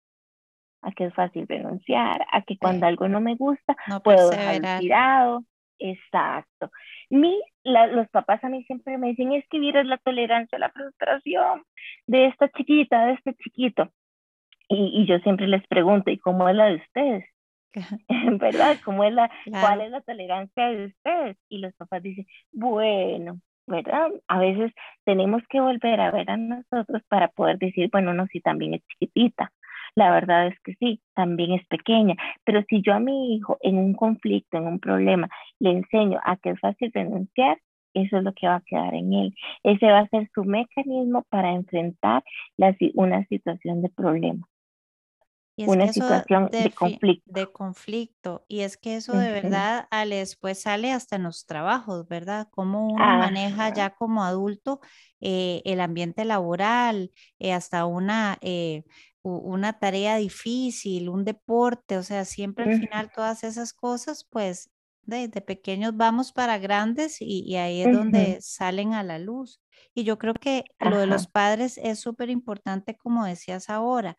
A 0.82 0.92
que 0.92 1.06
es 1.06 1.14
fácil 1.14 1.46
renunciar, 1.48 2.26
a 2.30 2.42
que 2.42 2.56
cuando 2.56 2.86
algo 2.86 3.08
no 3.08 3.20
me 3.20 3.34
gusta, 3.34 3.76
puedo 4.04 4.30
dejar 4.30 4.80
tirado. 4.80 5.44
Exacto. 5.78 6.70
Mi, 7.10 7.40
los 7.64 8.08
papás 8.08 8.42
a 8.42 8.48
mí 8.48 8.64
siempre 8.64 8.98
me 8.98 9.08
dicen, 9.08 9.32
es 9.32 9.44
que 9.48 9.68
es 9.68 9.86
la 9.86 9.98
tolerancia 9.98 10.58
la 10.58 10.70
frustración 10.70 11.62
de 12.06 12.26
esta 12.26 12.48
chiquita, 12.50 13.06
de 13.06 13.12
este 13.14 13.34
chiquito. 13.34 13.90
Y, 14.68 15.02
y 15.02 15.06
yo 15.06 15.18
siempre 15.20 15.46
les 15.46 15.66
pregunto, 15.66 16.10
¿y 16.10 16.18
cómo 16.18 16.48
es 16.48 16.56
la 16.56 16.66
de 16.66 16.76
ustedes? 16.76 17.24
¿Verdad? 18.40 18.76
¿Cómo 18.84 19.04
es 19.04 19.12
la, 19.12 19.30
¿Cuál 19.50 19.82
es 19.82 19.90
la 19.90 20.00
tolerancia 20.00 20.68
de 20.68 20.86
ustedes? 20.86 21.36
Y 21.48 21.58
los 21.58 21.74
papás 21.74 22.02
dicen, 22.02 22.26
bueno, 22.52 23.40
¿verdad? 23.66 24.08
A 24.26 24.38
veces 24.38 24.72
tenemos 25.04 25.42
que 25.48 25.60
volver 25.60 26.00
a 26.00 26.10
ver 26.10 26.30
a 26.30 26.36
nosotros 26.36 27.02
para 27.08 27.28
poder 27.28 27.58
decir, 27.58 27.88
bueno, 27.92 28.14
no, 28.14 28.26
si 28.26 28.40
también 28.40 28.74
es 28.74 28.82
chiquitita, 28.86 29.52
la 29.94 30.10
verdad 30.10 30.48
es 30.48 30.60
que 30.60 30.74
sí, 30.78 31.00
también 31.14 31.52
es 31.52 31.66
pequeña, 31.66 32.14
pero 32.44 32.62
si 32.68 32.82
yo 32.82 32.94
a 32.94 33.00
mi 33.00 33.34
hijo 33.34 33.58
en 33.60 33.78
un 33.78 33.94
conflicto, 33.94 34.58
en 34.58 34.66
un 34.66 34.80
problema, 34.80 35.28
le 35.58 35.70
enseño 35.70 36.20
a 36.24 36.36
que 36.36 36.50
es 36.50 36.60
fácil 36.60 36.90
renunciar, 36.92 37.58
eso 37.94 38.18
es 38.18 38.24
lo 38.24 38.32
que 38.34 38.46
va 38.46 38.56
a 38.56 38.60
quedar 38.60 38.94
en 38.94 39.12
él. 39.12 39.34
Ese 39.62 39.86
va 39.86 40.00
a 40.00 40.08
ser 40.08 40.28
su 40.34 40.44
mecanismo 40.44 41.24
para 41.28 41.52
enfrentar 41.52 42.22
una 42.94 43.24
situación 43.26 43.82
de 43.82 43.88
problema. 43.88 44.46
una 45.56 45.92
situación 45.92 46.48
de, 46.50 46.70
conflicto. 46.70 47.32
De 47.32 47.46
conflicto. 47.46 48.44
Y 48.46 48.60
es 48.60 48.76
que 48.76 48.96
eso 48.96 49.16
de 49.16 49.32
verdad, 49.32 49.88
Ale, 49.90 50.16
después 50.16 50.60
sale 50.60 50.92
hasta 50.92 51.16
en 51.16 51.24
los 51.24 51.46
trabajos, 51.46 52.06
¿verdad? 52.06 52.48
Cómo 52.50 52.86
uno 52.86 53.04
maneja 53.04 53.72
ya 53.74 53.90
como 53.90 54.22
adulto 54.22 54.80
eh, 55.20 55.62
el 55.64 55.80
ambiente 55.80 56.24
laboral, 56.24 57.10
eh, 57.40 57.52
hasta 57.52 57.86
una 57.86 58.38
eh, 58.40 58.84
una 59.36 59.78
tarea 59.78 60.16
difícil, 60.16 61.08
un 61.08 61.24
deporte, 61.24 61.96
o 61.96 62.02
sea, 62.02 62.24
siempre 62.24 62.64
al 62.64 62.80
final 62.80 63.10
todas 63.14 63.44
esas 63.44 63.72
cosas, 63.72 64.26
pues 64.28 64.70
desde 65.02 65.40
pequeños 65.40 65.96
vamos 65.96 66.32
para 66.32 66.58
grandes 66.58 67.16
y, 67.20 67.56
ahí 67.56 67.80
es 67.82 67.96
donde 67.96 68.38
salen 68.40 68.92
a 68.92 69.02
la 69.02 69.18
luz. 69.18 69.60
Y 69.94 70.04
yo 70.04 70.18
creo 70.18 70.34
que 70.34 70.64
lo 70.80 70.98
de 70.98 71.06
los 71.06 71.26
padres 71.26 71.78
es 71.78 71.98
súper 71.98 72.28
importante, 72.28 72.96
como 72.96 73.24
decías 73.24 73.70
ahora, 73.70 74.16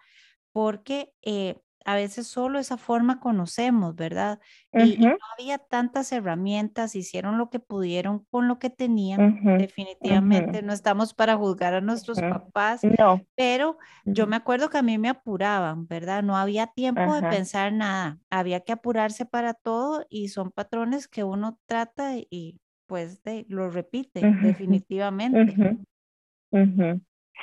porque 0.52 1.12
eh, 1.22 1.58
a 1.90 1.96
veces 1.96 2.28
solo 2.28 2.60
esa 2.60 2.78
forma 2.78 3.20
conocemos, 3.20 3.96
¿verdad? 3.96 4.40
Y, 4.72 4.98
no 5.00 5.18
había 5.36 5.58
tantas 5.58 6.12
herramientas, 6.12 6.96
hicieron 6.96 7.40
lo 7.40 7.50
que 7.50 7.60
pudieron 7.60 8.26
con 8.30 8.48
lo 8.48 8.60
que 8.60 8.70
tenían. 8.70 9.58
Definitivamente 9.58 10.62
no 10.62 10.72
estamos 10.72 11.16
para 11.16 11.36
juzgar 11.36 11.74
a 11.74 11.82
nuestros 11.82 12.22
papás, 12.22 12.82
no. 12.84 13.26
pero 13.36 13.80
yo 14.06 14.28
me 14.28 14.36
acuerdo 14.36 14.70
que 14.70 14.78
a 14.78 14.84
mí 14.84 15.00
me 15.00 15.10
apuraban, 15.10 15.88
¿verdad? 15.88 16.22
No 16.22 16.38
había 16.38 16.68
tiempo 16.68 17.12
de 17.12 17.28
pensar 17.28 17.74
nada, 17.74 18.20
había 18.30 18.60
que 18.60 18.74
apurarse 18.74 19.26
para 19.26 19.56
todo 19.56 20.06
y 20.10 20.28
son 20.28 20.52
patrones 20.52 21.08
que 21.08 21.24
uno 21.24 21.58
trata 21.66 22.18
y 22.18 22.60
pues 22.86 23.24
de, 23.24 23.48
lo 23.50 23.72
repite, 23.72 24.22
definitivamente. 24.44 25.80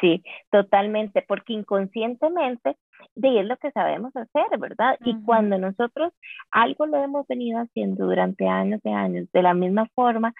Sí, 0.00 0.22
totalmente, 0.50 1.22
porque 1.22 1.54
inconscientemente 1.54 2.76
de 3.14 3.40
es 3.40 3.46
lo 3.46 3.56
que 3.56 3.70
sabemos 3.72 4.14
hacer, 4.14 4.58
¿verdad? 4.58 4.98
Y 5.00 5.22
cuando 5.22 5.58
nosotros 5.58 6.12
algo 6.50 6.86
lo 6.86 7.02
hemos 7.02 7.26
venido 7.26 7.60
haciendo 7.60 8.06
durante 8.06 8.46
años 8.46 8.80
y 8.84 8.90
años 8.90 9.26
de 9.32 9.42
la 9.42 9.54
misma 9.54 9.86
forma, 9.94 10.34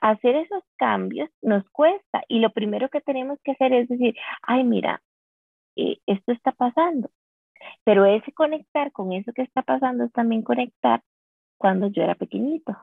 hacer 0.00 0.36
esos 0.36 0.62
cambios 0.76 1.30
nos 1.42 1.68
cuesta 1.70 2.22
y 2.28 2.40
lo 2.40 2.50
primero 2.50 2.88
que 2.88 3.00
tenemos 3.00 3.38
que 3.42 3.52
hacer 3.52 3.72
es 3.72 3.88
decir, 3.88 4.14
ay, 4.42 4.64
mira, 4.64 5.02
eh, 5.76 5.98
esto 6.06 6.32
está 6.32 6.52
pasando. 6.52 7.10
Pero 7.84 8.06
ese 8.06 8.32
conectar 8.32 8.92
con 8.92 9.12
eso 9.12 9.32
que 9.32 9.42
está 9.42 9.62
pasando 9.62 10.04
es 10.04 10.12
también 10.12 10.42
conectar 10.42 11.02
cuando 11.58 11.88
yo 11.88 12.02
era 12.02 12.14
pequeñito. 12.14 12.76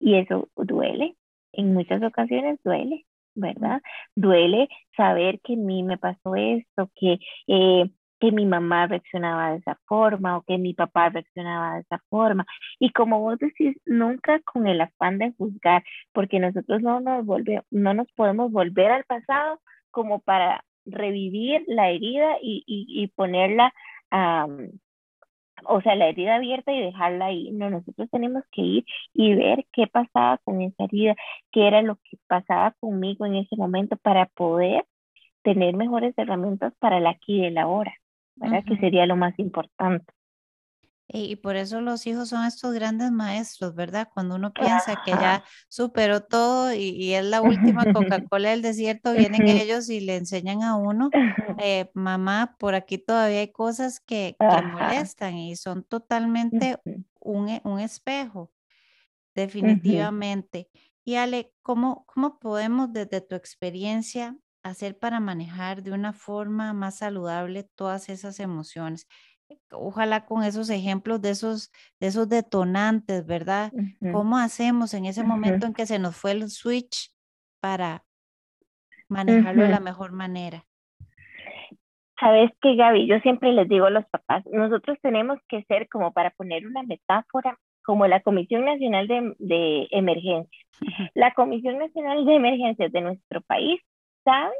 Y 0.00 0.16
eso 0.16 0.48
duele, 0.56 1.16
en 1.52 1.74
muchas 1.74 2.02
ocasiones 2.02 2.58
duele. 2.64 3.06
¿Verdad? 3.34 3.80
Duele 4.14 4.68
saber 4.96 5.40
que 5.42 5.54
a 5.54 5.56
mí 5.56 5.82
me 5.82 5.98
pasó 5.98 6.34
esto, 6.36 6.90
que, 6.94 7.18
eh, 7.46 7.90
que 8.20 8.32
mi 8.32 8.46
mamá 8.46 8.86
reaccionaba 8.86 9.50
de 9.52 9.58
esa 9.58 9.78
forma 9.86 10.36
o 10.36 10.42
que 10.42 10.58
mi 10.58 10.74
papá 10.74 11.08
reaccionaba 11.08 11.74
de 11.74 11.80
esa 11.80 11.98
forma. 12.08 12.46
Y 12.78 12.90
como 12.92 13.20
vos 13.20 13.38
decís, 13.38 13.76
nunca 13.84 14.40
con 14.44 14.66
el 14.66 14.80
afán 14.80 15.18
de 15.18 15.32
juzgar, 15.36 15.82
porque 16.12 16.38
nosotros 16.38 16.82
no 16.82 17.00
nos, 17.00 17.26
volve, 17.26 17.62
no 17.70 17.94
nos 17.94 18.06
podemos 18.12 18.52
volver 18.52 18.92
al 18.92 19.04
pasado 19.04 19.60
como 19.90 20.20
para 20.20 20.64
revivir 20.86 21.64
la 21.66 21.90
herida 21.90 22.36
y, 22.42 22.64
y, 22.66 23.06
ponerla 23.08 23.72
a 24.10 24.46
o 25.64 25.80
sea, 25.80 25.94
la 25.94 26.08
herida 26.08 26.36
abierta 26.36 26.72
y 26.72 26.80
dejarla 26.80 27.26
ahí. 27.26 27.50
No, 27.52 27.70
nosotros 27.70 28.08
tenemos 28.10 28.44
que 28.52 28.62
ir 28.62 28.84
y 29.14 29.34
ver 29.34 29.66
qué 29.72 29.86
pasaba 29.86 30.38
con 30.44 30.62
esa 30.62 30.84
herida, 30.84 31.14
qué 31.50 31.66
era 31.66 31.82
lo 31.82 31.96
que 31.96 32.18
pasaba 32.26 32.74
conmigo 32.80 33.26
en 33.26 33.36
ese 33.36 33.56
momento 33.56 33.96
para 33.96 34.26
poder 34.26 34.84
tener 35.42 35.76
mejores 35.76 36.14
herramientas 36.16 36.72
para 36.78 36.98
el 36.98 37.06
aquí 37.06 37.40
y 37.40 37.44
el 37.46 37.58
ahora, 37.58 37.94
¿verdad? 38.36 38.64
Que 38.64 38.76
sería 38.76 39.06
lo 39.06 39.16
más 39.16 39.38
importante. 39.38 40.12
Y 41.08 41.36
por 41.36 41.56
eso 41.56 41.80
los 41.80 42.06
hijos 42.06 42.30
son 42.30 42.46
estos 42.46 42.72
grandes 42.72 43.10
maestros, 43.10 43.74
¿verdad? 43.74 44.08
Cuando 44.14 44.36
uno 44.36 44.52
piensa 44.52 45.02
que 45.04 45.10
ya 45.10 45.44
superó 45.68 46.22
todo 46.22 46.72
y, 46.72 47.12
es 47.12 47.24
la 47.24 47.42
última 47.42 47.84
Coca-Cola 48.30 48.50
del 48.50 48.62
desierto, 48.62 49.12
vienen 49.12 49.46
ellos 49.46 49.90
y 49.90 50.00
le 50.00 50.16
enseñan 50.16 50.62
a 50.62 50.76
uno, 50.76 51.10
eh, 51.62 51.90
mamá, 51.92 52.56
por 52.58 52.74
aquí 52.74 52.96
todavía 52.98 53.40
hay 53.40 53.52
cosas 53.52 54.00
que, 54.00 54.36
molestan 54.72 55.36
y 55.36 55.56
son 55.56 55.84
totalmente 55.84 56.78
un, 57.20 57.48
e, 57.48 57.60
un 57.64 57.80
espejo, 57.80 58.50
definitivamente. 59.34 60.70
Y 61.04 61.16
Ale, 61.16 61.52
¿cómo, 61.62 62.04
¿cómo 62.06 62.38
podemos 62.38 62.92
desde 62.92 63.20
tu 63.20 63.34
experiencia 63.34 64.36
hacer 64.62 64.98
para 64.98 65.20
manejar 65.20 65.82
de 65.82 65.92
una 65.92 66.12
forma 66.12 66.72
más 66.72 66.98
saludable 66.98 67.64
todas 67.74 68.08
esas 68.08 68.38
emociones? 68.40 69.08
Ojalá 69.70 70.26
con 70.26 70.42
esos 70.42 70.70
ejemplos 70.70 71.20
de 71.20 71.30
esos, 71.30 71.72
de 72.00 72.08
esos 72.08 72.28
detonantes, 72.28 73.26
¿verdad? 73.26 73.72
¿Cómo 74.12 74.38
hacemos 74.38 74.94
en 74.94 75.06
ese 75.06 75.24
momento 75.24 75.66
en 75.66 75.74
que 75.74 75.86
se 75.86 75.98
nos 75.98 76.16
fue 76.16 76.32
el 76.32 76.48
switch 76.48 77.12
para 77.60 78.04
manejarlo 79.08 79.62
de 79.62 79.68
la 79.68 79.80
mejor 79.80 80.12
manera? 80.12 80.64
Sabes 82.18 82.50
que 82.60 82.76
Gaby, 82.76 83.08
yo 83.08 83.18
siempre 83.20 83.52
les 83.52 83.68
digo 83.68 83.86
a 83.86 83.90
los 83.90 84.04
papás, 84.06 84.44
nosotros 84.46 84.96
tenemos 85.02 85.38
que 85.48 85.64
ser 85.64 85.88
como 85.88 86.12
para 86.12 86.30
poner 86.30 86.66
una 86.66 86.82
metáfora, 86.84 87.58
como 87.84 88.06
la 88.06 88.20
Comisión 88.20 88.64
Nacional 88.64 89.08
de, 89.08 89.34
de 89.38 89.88
Emergencia. 89.90 90.64
La 91.14 91.34
Comisión 91.34 91.78
Nacional 91.78 92.24
de 92.24 92.36
Emergencias 92.36 92.92
de 92.92 93.00
nuestro 93.00 93.40
país 93.40 93.80
sabe 94.24 94.54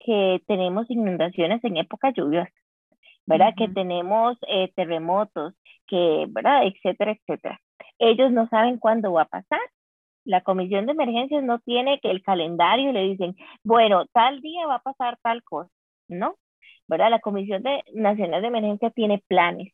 que 0.00 0.42
tenemos 0.46 0.90
inundaciones 0.90 1.64
en 1.64 1.78
época 1.78 2.12
lluviosa 2.14 2.52
¿verdad? 3.28 3.54
Que 3.56 3.68
tenemos 3.68 4.38
eh, 4.48 4.72
terremotos, 4.74 5.54
que, 5.86 6.26
¿verdad? 6.28 6.66
Etcétera, 6.66 7.12
etcétera. 7.12 7.60
Ellos 7.98 8.32
no 8.32 8.48
saben 8.48 8.78
cuándo 8.78 9.12
va 9.12 9.22
a 9.22 9.28
pasar. 9.28 9.60
La 10.24 10.42
comisión 10.42 10.86
de 10.86 10.92
emergencias 10.92 11.42
no 11.44 11.58
tiene 11.60 12.00
que 12.00 12.10
el 12.10 12.22
calendario 12.22 12.92
le 12.92 13.02
dicen, 13.02 13.36
bueno, 13.62 14.06
tal 14.12 14.40
día 14.40 14.66
va 14.66 14.76
a 14.76 14.82
pasar 14.82 15.18
tal 15.22 15.42
cosa, 15.42 15.70
¿no? 16.08 16.36
¿Verdad? 16.88 17.10
La 17.10 17.20
Comisión 17.20 17.62
de, 17.62 17.84
Nacional 17.94 18.40
de 18.42 18.48
Emergencia 18.48 18.90
tiene 18.90 19.22
planes 19.28 19.72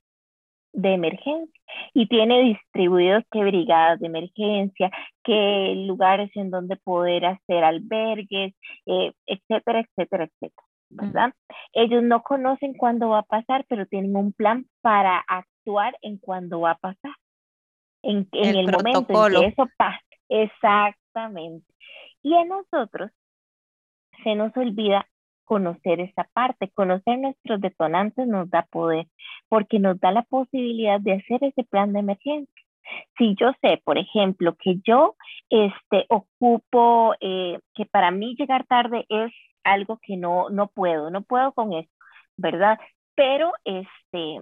de 0.73 0.95
emergencia 0.95 1.61
y 1.95 2.09
tiene 2.09 2.41
distribuidos 2.43 3.23
qué 3.31 3.45
brigadas 3.45 4.01
de 4.01 4.07
emergencia, 4.09 4.91
qué 5.23 5.75
lugares 5.87 6.31
en 6.35 6.51
donde 6.51 6.77
poder 6.77 7.25
hacer 7.27 7.63
albergues, 7.65 8.55
eh, 8.87 9.13
etcétera, 9.27 9.81
etcétera, 9.81 10.25
etcétera. 10.25 10.67
¿Verdad? 10.91 11.33
Ellos 11.73 12.03
no 12.03 12.23
conocen 12.23 12.75
cuándo 12.75 13.11
va 13.11 13.21
a 13.21 13.23
pasar, 13.23 13.65
pero 13.69 13.87
tienen 13.87 14.17
un 14.17 14.33
plan 14.33 14.67
para 14.81 15.19
actuar 15.27 15.97
en 16.03 16.19
cuándo 16.19 16.61
va 16.61 16.73
a 16.73 16.79
pasar, 16.79 17.15
en, 18.03 18.29
en 18.33 18.57
el, 18.57 18.71
momento 18.71 19.07
en 19.09 19.33
que 19.33 19.47
eso 19.47 19.69
pase. 19.77 20.05
Exactamente. 20.29 21.67
Y 22.23 22.35
a 22.35 22.45
nosotros 22.45 23.11
se 24.23 24.35
nos 24.35 24.57
olvida 24.57 25.07
conocer 25.45 26.01
esa 26.01 26.25
parte, 26.33 26.71
conocer 26.71 27.19
nuestros 27.19 27.61
detonantes 27.61 28.27
nos 28.27 28.51
da 28.51 28.63
poder, 28.63 29.07
porque 29.49 29.79
nos 29.79 30.01
da 30.01 30.11
la 30.11 30.23
posibilidad 30.23 31.01
de 31.01 31.15
hacer 31.15 31.45
ese 31.45 31.65
plan 31.65 31.93
de 31.93 32.01
emergencia. 32.01 32.65
Si 33.17 33.35
yo 33.39 33.53
sé, 33.61 33.81
por 33.85 33.99
ejemplo, 33.99 34.57
que 34.57 34.77
yo 34.85 35.17
este, 35.49 36.07
ocupo, 36.09 37.15
eh, 37.21 37.59
que 37.75 37.87
para 37.87 38.11
mí 38.11 38.35
llegar 38.39 38.67
tarde 38.67 39.07
es 39.09 39.33
algo 39.65 39.99
que 40.03 40.17
no, 40.17 40.51
no 40.51 40.69
puedo, 40.69 41.11
no 41.11 41.23
puedo 41.23 41.53
con 41.53 41.73
eso, 41.73 41.91
¿verdad? 42.37 42.79
Pero 43.15 43.53
este, 43.65 44.39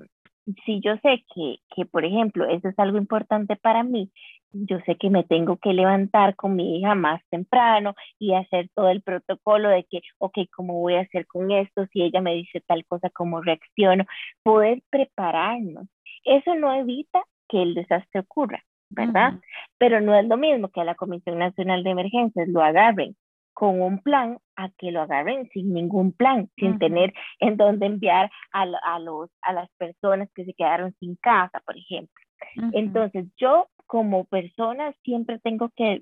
si 0.64 0.80
yo 0.80 0.96
sé 0.98 1.24
que, 1.34 1.56
que, 1.74 1.86
por 1.86 2.04
ejemplo, 2.04 2.46
eso 2.46 2.68
es 2.68 2.78
algo 2.78 2.98
importante 2.98 3.56
para 3.56 3.82
mí, 3.82 4.10
yo 4.52 4.78
sé 4.86 4.96
que 4.96 5.10
me 5.10 5.24
tengo 5.24 5.56
que 5.56 5.72
levantar 5.72 6.36
con 6.36 6.56
mi 6.56 6.78
hija 6.78 6.94
más 6.94 7.22
temprano 7.30 7.94
y 8.18 8.34
hacer 8.34 8.68
todo 8.74 8.90
el 8.90 9.02
protocolo 9.02 9.68
de 9.70 9.84
que, 9.84 10.02
ok, 10.18 10.38
¿cómo 10.54 10.80
voy 10.80 10.94
a 10.94 11.00
hacer 11.02 11.26
con 11.26 11.50
esto? 11.50 11.86
Si 11.92 12.02
ella 12.02 12.20
me 12.20 12.34
dice 12.34 12.60
tal 12.66 12.84
cosa, 12.86 13.10
¿cómo 13.10 13.40
reacciono? 13.40 14.04
Poder 14.42 14.82
prepararnos. 14.90 15.86
Eso 16.24 16.54
no 16.54 16.72
evita 16.74 17.22
que 17.48 17.62
el 17.62 17.74
desastre 17.74 18.20
ocurra, 18.20 18.62
¿verdad? 18.90 19.34
Pero 19.78 20.00
no 20.00 20.14
es 20.14 20.26
lo 20.26 20.36
mismo 20.36 20.68
que 20.68 20.80
a 20.80 20.84
la 20.84 20.94
Comisión 20.94 21.38
Nacional 21.38 21.82
de 21.82 21.90
Emergencias 21.90 22.48
lo 22.48 22.62
agarren 22.62 23.16
con 23.54 23.80
un 23.80 23.98
plan 23.98 24.38
a 24.62 24.70
que 24.78 24.90
lo 24.90 25.02
agarren 25.02 25.48
sin 25.50 25.72
ningún 25.72 26.12
plan, 26.12 26.48
sin 26.56 26.78
tener 26.78 27.12
en 27.40 27.56
dónde 27.56 27.86
enviar 27.86 28.30
a, 28.52 28.62
a, 28.62 28.98
los, 28.98 29.30
a 29.42 29.52
las 29.52 29.68
personas 29.78 30.28
que 30.34 30.44
se 30.44 30.54
quedaron 30.54 30.94
sin 31.00 31.16
casa, 31.16 31.60
por 31.64 31.76
ejemplo. 31.76 32.24
Entonces, 32.72 33.26
yo 33.36 33.68
como 33.86 34.24
persona 34.24 34.92
siempre 35.04 35.38
tengo 35.38 35.70
que 35.76 36.00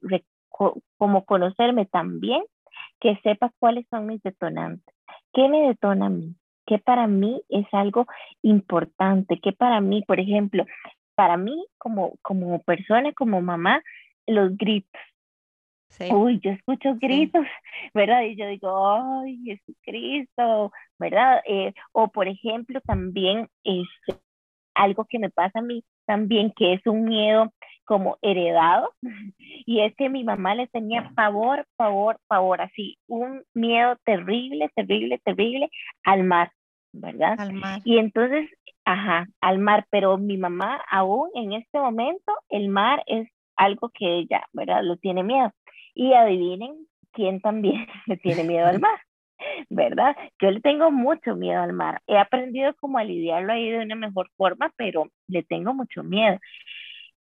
como 0.99 1.25
conocerme 1.25 1.87
también, 1.87 2.43
que 3.01 3.17
sepa 3.23 3.53
cuáles 3.59 3.87
son 3.89 4.07
mis 4.07 4.23
detonantes, 4.23 4.95
qué 5.33 5.49
me 5.49 5.69
detona 5.69 6.07
a 6.07 6.11
mí, 6.11 6.35
qué 6.67 6.79
para 6.79 7.07
mí 7.07 7.43
es 7.49 7.67
algo 7.73 8.07
importante, 8.43 9.39
qué 9.43 9.53
para 9.53 9.81
mí, 9.81 10.03
por 10.07 10.21
ejemplo, 10.21 10.65
para 11.15 11.37
mí 11.37 11.67
como, 11.79 12.15
como 12.23 12.61
persona, 12.63 13.13
como 13.13 13.41
mamá, 13.41 13.83
los 14.27 14.57
gritos, 14.57 15.01
Uy, 16.09 16.41
yo 16.43 16.51
escucho 16.53 16.95
gritos, 16.97 17.45
¿verdad? 17.95 18.23
Y 18.23 18.37
yo 18.37 18.47
digo, 18.47 19.21
ay, 19.23 19.39
Jesucristo, 19.45 20.73
¿verdad? 20.99 21.43
Eh, 21.47 21.75
o 21.93 22.09
por 22.09 22.29
ejemplo, 22.29 22.81
también 22.81 23.49
es 23.65 23.87
este, 24.07 24.21
algo 24.75 25.05
que 25.05 25.19
me 25.19 25.31
pasa 25.31 25.59
a 25.59 25.63
mí 25.63 25.85
también, 26.07 26.53
que 26.57 26.75
es 26.75 26.87
un 26.87 27.05
miedo 27.05 27.53
como 27.85 28.19
heredado, 28.23 28.93
y 29.39 29.81
es 29.81 29.95
que 29.97 30.09
mi 30.09 30.25
mamá 30.25 30.55
le 30.55 30.69
tenía 30.69 31.11
pavor, 31.15 31.67
pavor, 31.77 32.19
pavor, 32.29 32.61
así, 32.61 32.99
un 33.07 33.43
miedo 33.53 33.97
terrible, 34.05 34.71
terrible, 34.75 35.21
terrible 35.25 35.69
al 36.05 36.25
mar, 36.25 36.51
¿verdad? 36.93 37.39
Al 37.39 37.53
mar. 37.53 37.81
Y 37.85 37.99
entonces, 37.99 38.49
ajá, 38.85 39.27
al 39.41 39.59
mar, 39.59 39.87
pero 39.91 40.19
mi 40.19 40.37
mamá 40.37 40.81
aún 40.91 41.31
en 41.35 41.53
este 41.53 41.79
momento, 41.79 42.33
el 42.49 42.69
mar 42.69 43.03
es 43.07 43.29
algo 43.57 43.91
que 43.91 44.19
ella, 44.19 44.45
¿verdad? 44.53 44.83
Lo 44.83 44.97
tiene 44.97 45.23
miedo. 45.23 45.53
Y 45.95 46.13
adivinen 46.15 46.87
quién 47.13 47.41
también 47.41 47.87
le 48.07 48.17
tiene 48.17 48.45
miedo 48.45 48.67
al 48.67 48.81
mar. 48.81 48.99
¿verdad? 49.69 50.17
Yo 50.41 50.51
le 50.51 50.61
tengo 50.61 50.91
mucho 50.91 51.35
miedo 51.35 51.63
al 51.63 51.73
mar. 51.73 52.03
He 52.07 52.19
aprendido 52.19 52.75
como 52.77 52.99
a 52.99 53.05
lidiarlo 53.05 53.53
ahí 53.53 53.71
de 53.71 53.79
una 53.79 53.95
mejor 53.95 54.31
forma, 54.37 54.73
pero 54.77 55.09
le 55.29 55.43
tengo 55.43 55.75
mucho 55.75 56.03
miedo. 56.03 56.39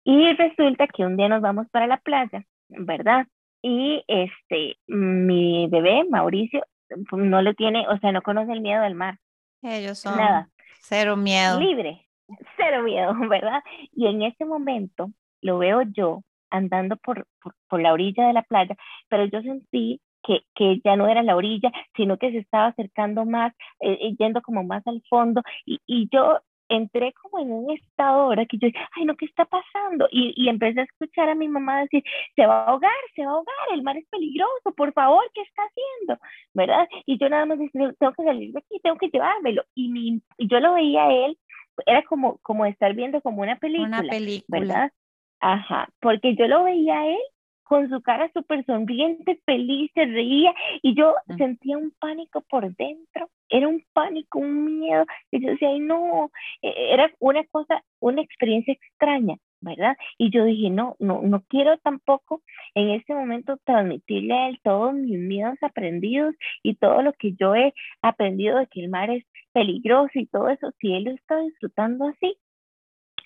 Y 0.04 0.34
resulta 0.34 0.88
que 0.88 1.06
un 1.06 1.18
día 1.18 1.28
nos 1.28 1.42
vamos 1.42 1.68
para 1.70 1.88
la 1.88 1.98
playa, 1.98 2.44
¿verdad? 2.70 3.28
Y 3.62 4.04
este, 4.08 4.78
mi 4.88 5.68
bebé, 5.68 6.06
Mauricio, 6.10 6.66
no 7.12 7.42
le 7.42 7.54
tiene, 7.54 7.88
o 7.90 7.98
sea, 7.98 8.12
no 8.12 8.22
conoce 8.22 8.54
el 8.54 8.62
miedo 8.62 8.82
del 8.84 8.96
mar. 8.96 9.18
Ellos 9.62 10.00
son 10.00 10.18
Nada. 10.18 10.50
cero 10.80 11.18
miedo. 11.18 11.60
Libre, 11.60 12.08
cero 12.56 12.84
miedo, 12.84 13.14
¿verdad? 13.30 13.62
Y 13.92 14.08
en 14.08 14.22
ese 14.22 14.46
momento 14.46 15.12
lo 15.42 15.58
veo 15.58 15.82
yo 15.82 16.24
andando 16.50 16.98
por, 16.98 17.28
por, 17.70 17.82
la 17.82 17.94
orilla 17.94 18.28
de 18.28 18.34
la 18.34 18.44
playa, 18.44 18.76
pero 19.10 19.26
yo 19.26 19.42
sentí 19.42 20.02
que, 20.24 20.42
que, 20.56 20.82
ya 20.84 20.96
no 20.96 21.08
era 21.08 21.24
la 21.24 21.36
orilla, 21.36 21.72
sino 21.96 22.18
que 22.18 22.32
se 22.32 22.40
estaba 22.40 22.68
acercando 22.68 23.26
más, 23.26 23.54
eh, 23.80 23.98
eh, 24.02 24.16
yendo 24.18 24.42
como 24.42 24.64
más 24.64 24.86
al 24.88 25.02
fondo, 25.10 25.42
y, 25.66 25.80
y 25.86 26.10
yo 26.12 26.40
entré 26.70 27.14
como 27.14 27.40
en 27.40 27.52
un 27.52 27.72
estado 27.72 28.22
ahora 28.22 28.46
que 28.46 28.58
yo, 28.58 28.68
ay, 28.96 29.06
no, 29.06 29.16
¿qué 29.16 29.26
está 29.26 29.46
pasando? 29.46 30.08
Y, 30.12 30.34
y, 30.36 30.50
empecé 30.50 30.82
a 30.82 30.84
escuchar 30.84 31.30
a 31.30 31.36
mi 31.36 31.48
mamá 31.48 31.82
decir, 31.82 32.04
se 32.36 32.46
va 32.46 32.64
a 32.64 32.68
ahogar, 32.68 32.92
se 33.16 33.26
va 33.26 33.32
a 33.32 33.36
ahogar, 33.36 33.56
el 33.74 33.84
mar 33.84 33.98
es 33.98 34.06
peligroso, 34.10 34.74
por 34.76 34.94
favor, 34.94 35.24
¿qué 35.34 35.42
está 35.42 35.64
haciendo? 35.64 36.22
¿Verdad? 36.54 36.88
Y 37.06 37.18
yo 37.18 37.30
nada 37.30 37.46
más 37.46 37.60
decía, 37.60 37.94
tengo 38.00 38.14
que 38.14 38.24
salir 38.24 38.52
de 38.52 38.60
aquí, 38.60 38.80
tengo 38.84 38.98
que 38.98 39.10
llevármelo. 39.10 39.64
Y, 39.76 39.90
mi, 39.90 40.22
y 40.38 40.48
yo 40.48 40.60
lo 40.60 40.74
veía 40.74 41.06
a 41.06 41.14
él, 41.14 41.38
era 41.86 42.04
como, 42.04 42.38
como 42.40 42.66
estar 42.66 42.94
viendo 42.94 43.22
como 43.22 43.42
una 43.42 43.58
película. 43.58 44.00
Una 44.00 44.10
película. 44.10 44.60
¿Verdad? 44.60 44.92
Ajá, 45.40 45.90
porque 46.02 46.36
yo 46.36 46.48
lo 46.48 46.64
veía 46.64 47.00
a 47.00 47.08
él 47.08 47.20
con 47.68 47.90
su 47.90 48.02
cara 48.02 48.32
súper 48.34 48.66
sonriente, 48.66 49.40
feliz, 49.46 49.92
se 49.94 50.06
reía 50.06 50.54
y 50.82 50.96
yo 50.96 51.16
mm. 51.28 51.38
sentía 51.38 51.78
un 51.78 51.92
pánico 52.00 52.42
por 52.50 52.74
dentro, 52.76 53.30
era 53.50 53.68
un 53.68 53.84
pánico, 53.94 54.40
un 54.40 54.80
miedo, 54.80 55.06
y 55.32 55.42
yo 55.42 55.52
decía, 55.52 55.70
ay 55.70 55.80
no, 55.80 56.32
e-, 56.62 56.94
era 56.94 57.12
una 57.20 57.44
cosa, 57.46 57.84
una 58.00 58.22
experiencia 58.22 58.74
extraña, 58.74 59.36
¿verdad? 59.62 59.98
Y 60.18 60.32
yo 60.32 60.46
dije, 60.46 60.70
no, 60.70 60.96
no, 61.00 61.22
no 61.22 61.44
quiero 61.50 61.78
tampoco 61.80 62.42
en 62.74 62.92
este 62.92 63.14
momento 63.14 63.58
transmitirle 63.66 64.34
a 64.34 64.50
él 64.50 64.60
todos 64.64 64.94
mis 64.94 65.20
miedos 65.20 65.58
aprendidos 65.62 66.36
y 66.64 66.76
todo 66.76 67.02
lo 67.02 67.14
que 67.14 67.34
yo 67.34 67.54
he 67.56 67.74
aprendido 68.02 68.58
de 68.60 68.68
que 68.68 68.82
el 68.82 68.90
mar 68.90 69.10
es 69.10 69.26
peligroso 69.52 70.12
y 70.16 70.28
todo 70.28 70.50
eso, 70.50 70.72
si 70.80 70.94
él 70.94 71.06
lo 71.06 71.12
está 71.12 71.40
disfrutando 71.42 72.08
así, 72.08 72.38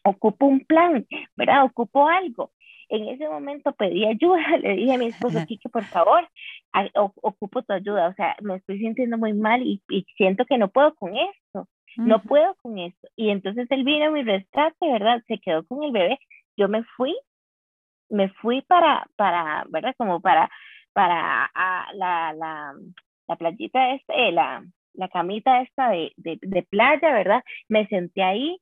ocupo 0.04 0.46
un 0.46 0.62
plan, 0.62 1.06
¿verdad? 1.36 1.66
Ocupo 1.66 2.08
algo. 2.08 2.52
En 2.90 3.08
ese 3.08 3.28
momento 3.30 3.72
pedí 3.74 4.06
ayuda, 4.06 4.42
le 4.62 4.76
dije 4.76 4.94
a 4.94 4.98
mi 4.98 5.08
esposo, 5.08 5.46
Kike, 5.46 5.70
por 5.70 5.84
favor, 5.86 6.28
ocupo 6.96 7.62
tu 7.64 7.74
ayuda, 7.74 8.10
o 8.10 8.14
sea, 8.14 8.36
me 8.42 8.56
estoy 8.56 8.80
sintiendo 8.80 9.18
muy 9.18 9.34
mal 9.34 9.62
y, 9.62 9.82
siento 10.18 10.46
que 10.46 10.58
no 10.58 10.70
puedo 10.70 10.94
con 10.96 11.16
esto, 11.16 11.68
no 11.98 12.22
puedo 12.22 12.56
con 12.62 12.80
esto. 12.80 13.08
Y 13.16 13.30
entonces 13.30 13.68
él 13.70 13.84
vino 13.84 14.08
a 14.08 14.12
mi 14.12 14.24
rescate, 14.24 14.92
¿verdad? 14.92 15.22
Se 15.28 15.40
quedó 15.40 15.66
con 15.66 15.84
el 15.84 15.92
bebé, 15.92 16.20
yo 16.58 16.68
me 16.68 16.84
fui, 16.84 17.16
me 18.10 18.30
fui 18.30 18.62
para, 18.62 19.08
para, 19.16 19.66
¿verdad? 19.70 19.94
Como 19.98 20.20
para, 20.20 20.50
para 20.94 21.50
la, 21.94 22.34
la, 22.34 22.74
la 23.28 23.36
playita 23.38 23.94
esta, 23.94 24.14
eh, 24.14 24.32
la, 24.34 24.66
la 24.94 25.08
camita 25.08 25.62
esta 25.62 25.90
de, 25.92 26.12
de, 26.18 26.38
de 26.42 26.64
playa, 26.64 27.14
¿verdad? 27.14 27.44
Me 27.70 27.88
senté 27.88 28.24
ahí, 28.24 28.60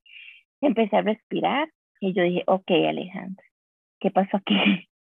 empecé 0.67 0.97
a 0.97 1.01
respirar 1.01 1.69
y 1.99 2.13
yo 2.13 2.23
dije, 2.23 2.43
ok, 2.47 2.71
Alejandra, 2.87 3.45
¿qué 3.99 4.11
pasó 4.11 4.37
aquí? 4.37 4.55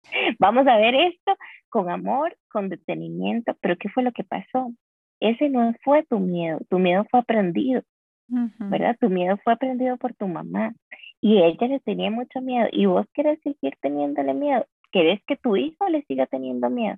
Vamos 0.39 0.67
a 0.67 0.77
ver 0.77 0.95
esto 0.95 1.35
con 1.69 1.89
amor, 1.89 2.37
con 2.49 2.69
detenimiento, 2.69 3.55
pero 3.61 3.75
¿qué 3.77 3.89
fue 3.89 4.03
lo 4.03 4.11
que 4.11 4.23
pasó? 4.23 4.71
Ese 5.19 5.49
no 5.49 5.73
fue 5.83 6.03
tu 6.03 6.19
miedo, 6.19 6.59
tu 6.69 6.79
miedo 6.79 7.05
fue 7.09 7.21
aprendido, 7.21 7.81
¿verdad? 8.27 8.97
Tu 8.99 9.09
miedo 9.09 9.37
fue 9.43 9.53
aprendido 9.53 9.97
por 9.97 10.13
tu 10.13 10.27
mamá 10.27 10.73
y 11.21 11.41
ella 11.41 11.67
le 11.67 11.79
tenía 11.79 12.11
mucho 12.11 12.41
miedo 12.41 12.67
y 12.71 12.85
vos 12.85 13.05
querés 13.13 13.39
seguir 13.41 13.75
teniéndole 13.81 14.33
miedo, 14.33 14.65
querés 14.91 15.23
que 15.25 15.37
tu 15.37 15.55
hijo 15.55 15.87
le 15.89 16.03
siga 16.03 16.27
teniendo 16.27 16.69
miedo. 16.69 16.97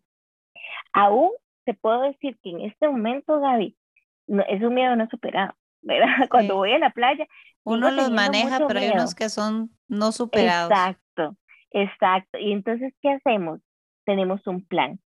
Aún 0.94 1.32
te 1.65 1.74
puedo 1.74 2.02
decir 2.02 2.38
que 2.41 2.50
en 2.50 2.62
este 2.62 2.88
momento, 2.88 3.39
Gaby, 3.39 3.76
es 4.48 4.62
un 4.62 4.74
miedo 4.74 4.95
no 4.95 5.08
superado, 5.10 5.54
¿verdad? 5.88 6.08
Cuando 6.32 6.56
voy 6.56 6.73
a 6.73 6.80
la 6.80 6.91
playa. 6.91 7.28
Uno 7.63 7.91
los 7.91 8.12
maneja, 8.12 8.65
pero 8.67 8.80
hay 8.80 8.89
unos 8.89 9.15
que 9.15 9.30
son 9.30 9.71
no 9.88 10.12
superados. 10.12 10.71
Exacto, 10.71 11.36
exacto. 11.71 12.38
Y 12.38 12.52
entonces, 12.52 12.93
¿qué 13.02 13.12
hacemos? 13.12 13.60
Tenemos 14.06 14.45
un 14.47 14.65
plan. 14.65 15.00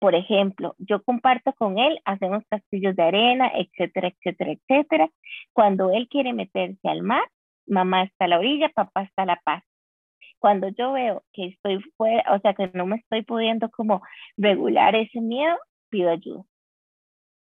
Por 0.00 0.14
ejemplo, 0.14 0.74
yo 0.78 1.02
comparto 1.02 1.52
con 1.54 1.78
él, 1.78 2.00
hacemos 2.04 2.44
castillos 2.48 2.94
de 2.96 3.02
arena, 3.02 3.50
etcétera, 3.54 4.08
etcétera, 4.08 4.52
etcétera. 4.52 5.10
Cuando 5.52 5.90
él 5.90 6.08
quiere 6.08 6.32
meterse 6.32 6.88
al 6.88 7.02
mar, 7.02 7.22
mamá 7.66 8.04
está 8.04 8.24
a 8.24 8.28
la 8.28 8.38
orilla, 8.38 8.68
papá 8.70 9.02
está 9.02 9.22
a 9.22 9.26
la 9.26 9.40
paz. 9.44 9.64
Cuando 10.38 10.68
yo 10.68 10.92
veo 10.92 11.24
que 11.32 11.46
estoy 11.46 11.80
fuera, 11.96 12.32
o 12.32 12.40
sea, 12.40 12.54
que 12.54 12.70
no 12.74 12.86
me 12.86 12.96
estoy 12.96 13.22
pudiendo 13.22 13.70
como 13.70 14.02
regular 14.36 14.94
ese 14.94 15.20
miedo, 15.20 15.56
pido 15.88 16.10
ayuda. 16.10 16.44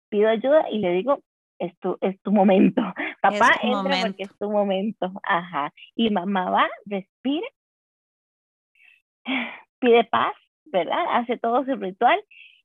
Pido 0.10 0.30
ayuda 0.30 0.70
y 0.72 0.80
le 0.80 0.92
digo, 0.94 1.20
es 1.60 1.78
tu, 1.80 1.98
es 2.02 2.20
tu 2.22 2.32
momento. 2.32 2.82
Papá 3.22 3.52
entra 3.62 3.98
porque 4.02 4.24
es 4.24 4.38
tu 4.38 4.50
momento. 4.50 5.12
Ajá. 5.24 5.74
Y 5.96 6.10
mamá 6.10 6.50
va, 6.50 6.70
respira, 6.86 7.48
pide 9.80 10.04
paz, 10.06 10.34
¿verdad? 10.66 11.06
Hace 11.12 11.38
todo 11.38 11.64
su 11.66 11.76
ritual 11.76 12.20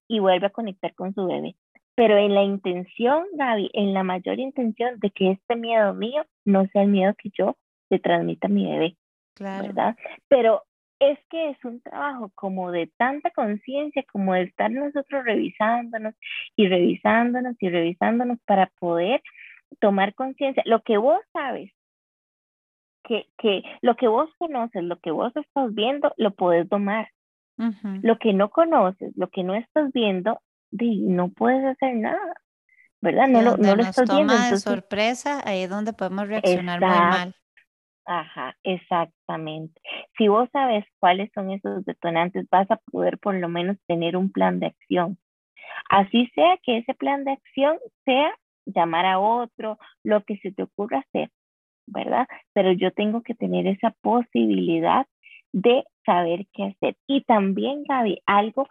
y 0.09 0.21
vuelve 0.21 0.47
a 0.47 0.51
conectar 0.51 0.95
con 0.95 1.15
su 1.15 1.27
bebé. 1.27 1.57
Pero 1.97 2.17
en 2.19 2.35
la 2.35 2.43
intención, 2.43 3.25
Gaby, 3.35 3.71
en 3.73 3.95
la 3.95 4.03
mayor 4.03 4.41
intención 4.41 4.99
de 4.99 5.11
que 5.11 5.33
este 5.33 5.55
miedo 5.55 5.95
mío 5.95 6.25
no 6.45 6.67
sea 6.69 6.83
el 6.83 6.89
miedo 6.89 7.15
que 7.17 7.31
yo 7.37 7.57
le 7.89 8.01
transmita 8.01 8.49
a 8.49 8.51
mi 8.51 8.67
bebé. 8.67 8.97
Claro. 9.35 9.67
¿Verdad? 9.67 9.97
Pero 10.29 10.63
es 10.99 11.19
que 11.29 11.51
es 11.51 11.65
un 11.65 11.81
trabajo 11.81 12.31
como 12.35 12.71
de 12.71 12.91
tanta 12.97 13.31
conciencia, 13.31 14.05
como 14.11 14.35
de 14.35 14.43
estar 14.43 14.71
nosotros 14.71 15.25
revisándonos 15.25 16.15
y 16.57 16.69
revisándonos 16.69 17.57
y 17.61 17.69
revisándonos 17.69 18.39
para 18.47 18.67
poder 18.79 19.23
tomar 19.81 20.15
conciencia. 20.15 20.63
Lo 20.67 20.83
que 20.83 20.97
vos 20.97 21.21
sabes, 21.33 21.73
que, 23.05 23.27
que 23.39 23.63
lo 23.83 23.97
que 23.97 24.09
vos 24.09 24.31
conoces, 24.39 24.83
lo 24.83 24.99
que 24.99 25.11
vos 25.11 25.33
estás 25.37 25.75
viendo, 25.75 26.13
lo 26.17 26.33
puedes 26.33 26.69
tomar. 26.69 27.09
Lo 28.03 28.19
que 28.19 28.33
no 28.33 28.51
conoces, 28.51 29.13
lo 29.17 29.29
que 29.29 29.45
no 29.45 29.55
estás 29.55 29.93
viendo, 29.93 30.41
no 30.73 31.29
puedes 31.29 31.65
hacer 31.65 31.95
nada, 31.95 32.35
¿verdad? 33.01 33.29
No, 33.29 33.43
lo, 33.43 33.57
no 33.57 33.77
lo 33.77 33.83
estás 33.83 34.09
viendo. 34.09 34.35
de 34.35 34.59
sorpresa, 34.59 35.41
ahí 35.45 35.63
es 35.63 35.71
donde 35.71 35.93
podemos 35.93 36.27
reaccionar 36.27 36.81
muy 36.81 36.89
mal. 36.89 37.37
Ajá, 38.07 38.55
exactamente. 38.65 39.81
Si 40.19 40.29
vos 40.29 40.49
sabes 40.53 40.85
cuáles 41.01 41.31
son 41.35 41.51
esos 41.51 41.85
detonantes, 41.87 42.47
vas 42.51 42.71
a 42.71 42.77
poder 42.93 43.19
por 43.19 43.35
lo 43.35 43.49
menos 43.49 43.79
tener 43.87 44.17
un 44.17 44.31
plan 44.31 44.61
de 44.61 44.67
acción. 44.67 45.19
Así 45.91 46.29
sea 46.35 46.59
que 46.65 46.79
ese 46.79 46.95
plan 46.95 47.25
de 47.25 47.33
acción 47.33 47.79
sea 48.05 48.35
llamar 48.67 49.07
a 49.07 49.21
otro, 49.21 49.79
lo 50.05 50.25
que 50.25 50.39
se 50.39 50.53
te 50.53 50.65
ocurra 50.65 51.01
hacer, 51.01 51.31
¿verdad? 51.87 52.27
Pero 52.55 52.73
yo 52.73 52.93
tengo 52.93 53.23
que 53.23 53.35
tener 53.35 53.67
esa 53.69 53.93
posibilidad 54.03 55.07
de 55.53 55.85
saber 56.07 56.47
qué 56.55 56.65
hacer. 56.67 56.97
Y 57.09 57.23
también, 57.25 57.85
Gaby, 57.89 58.21
algo 58.27 58.69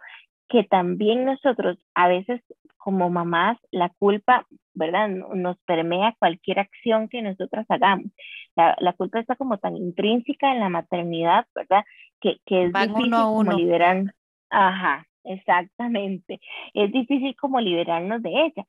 que 0.48 0.64
también 0.64 1.24
nosotros 1.26 1.78
a 1.94 2.08
veces 2.08 2.42
como 2.84 3.08
mamás 3.08 3.56
la 3.70 3.88
culpa, 3.98 4.46
¿verdad? 4.74 5.08
Nos 5.08 5.56
permea 5.60 6.14
cualquier 6.18 6.58
acción 6.58 7.08
que 7.08 7.22
nosotras 7.22 7.64
hagamos. 7.70 8.12
La, 8.56 8.76
la 8.78 8.92
culpa 8.92 9.20
está 9.20 9.36
como 9.36 9.56
tan 9.56 9.74
intrínseca 9.74 10.52
en 10.52 10.60
la 10.60 10.68
maternidad, 10.68 11.46
¿verdad? 11.54 11.82
Que, 12.20 12.36
que 12.44 12.64
es 12.64 12.72
difícil 12.74 13.10
como 13.10 13.52
liberar. 13.54 14.14
Ajá, 14.50 15.06
exactamente. 15.24 16.40
Es 16.74 16.92
difícil 16.92 17.34
como 17.36 17.58
liberarnos 17.58 18.22
de 18.22 18.28
ella. 18.28 18.66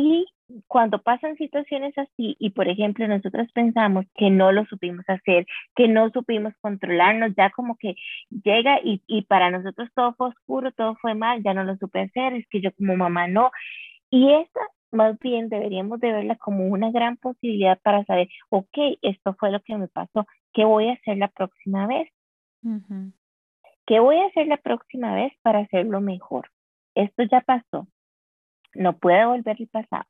Y 0.00 0.28
cuando 0.68 1.02
pasan 1.02 1.36
situaciones 1.38 1.98
así 1.98 2.36
y, 2.38 2.50
por 2.50 2.68
ejemplo, 2.68 3.08
nosotros 3.08 3.50
pensamos 3.52 4.06
que 4.14 4.30
no 4.30 4.52
lo 4.52 4.64
supimos 4.66 5.04
hacer, 5.08 5.44
que 5.74 5.88
no 5.88 6.08
supimos 6.10 6.54
controlarnos, 6.60 7.34
ya 7.36 7.50
como 7.50 7.76
que 7.76 7.96
llega 8.30 8.78
y, 8.84 9.02
y 9.08 9.22
para 9.22 9.50
nosotros 9.50 9.88
todo 9.96 10.14
fue 10.14 10.28
oscuro, 10.28 10.70
todo 10.70 10.94
fue 11.02 11.16
mal, 11.16 11.42
ya 11.42 11.52
no 11.52 11.64
lo 11.64 11.76
supe 11.78 12.02
hacer, 12.02 12.34
es 12.34 12.46
que 12.48 12.60
yo 12.60 12.70
como 12.76 12.96
mamá 12.96 13.26
no. 13.26 13.50
Y 14.08 14.30
esa 14.30 14.60
más 14.92 15.18
bien 15.18 15.48
deberíamos 15.48 15.98
de 15.98 16.12
verla 16.12 16.36
como 16.36 16.68
una 16.68 16.92
gran 16.92 17.16
posibilidad 17.16 17.76
para 17.80 18.04
saber, 18.04 18.28
ok, 18.50 18.78
esto 19.02 19.34
fue 19.34 19.50
lo 19.50 19.60
que 19.62 19.76
me 19.76 19.88
pasó, 19.88 20.28
¿qué 20.52 20.64
voy 20.64 20.90
a 20.90 20.92
hacer 20.92 21.18
la 21.18 21.26
próxima 21.26 21.88
vez? 21.88 22.08
¿Qué 23.84 23.98
voy 23.98 24.18
a 24.18 24.26
hacer 24.26 24.46
la 24.46 24.58
próxima 24.58 25.16
vez 25.16 25.32
para 25.42 25.58
hacerlo 25.58 26.00
mejor? 26.00 26.48
Esto 26.94 27.24
ya 27.24 27.40
pasó, 27.40 27.88
no 28.78 28.96
puede 28.96 29.26
volver 29.26 29.56
el 29.60 29.68
pasado. 29.68 30.04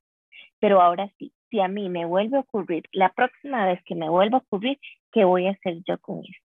Pero 0.61 0.81
ahora 0.81 1.11
sí, 1.19 1.33
si 1.51 1.61
a 1.61 1.69
mí 1.69 1.89
me 1.89 2.05
vuelve 2.05 2.37
a 2.37 2.41
ocurrir, 2.41 2.85
la 2.93 3.13
próxima 3.13 3.67
vez 3.67 3.81
que 3.85 3.95
me 3.95 4.09
vuelva 4.09 4.39
a 4.39 4.41
ocurrir, 4.41 4.79
¿qué 5.13 5.25
voy 5.25 5.47
a 5.47 5.53
hacer 5.53 5.83
yo 5.87 5.99
con 5.99 6.19
esto? 6.19 6.49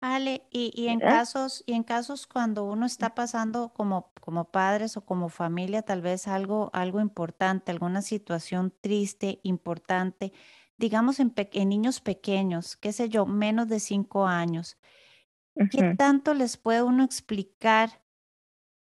Ale, 0.00 0.42
y, 0.50 0.88
en 0.88 1.00
casos, 1.00 1.64
y 1.66 1.72
en 1.72 1.82
casos 1.82 2.26
cuando 2.26 2.64
uno 2.64 2.84
está 2.84 3.14
pasando 3.14 3.70
como, 3.70 4.12
como 4.20 4.50
padres 4.50 4.98
o 4.98 5.06
como 5.06 5.30
familia, 5.30 5.80
tal 5.80 6.02
vez 6.02 6.28
algo, 6.28 6.68
algo 6.74 7.00
importante, 7.00 7.72
alguna 7.72 8.02
situación 8.02 8.70
triste, 8.82 9.40
importante, 9.44 10.34
digamos 10.76 11.20
en, 11.20 11.32
en 11.36 11.68
niños 11.70 12.02
pequeños, 12.02 12.76
qué 12.76 12.92
sé 12.92 13.08
yo, 13.08 13.24
menos 13.24 13.66
de 13.68 13.80
cinco 13.80 14.26
años, 14.26 14.76
¿qué 15.70 15.94
tanto 15.96 16.34
les 16.34 16.58
puede 16.58 16.82
uno 16.82 17.02
explicar 17.02 18.03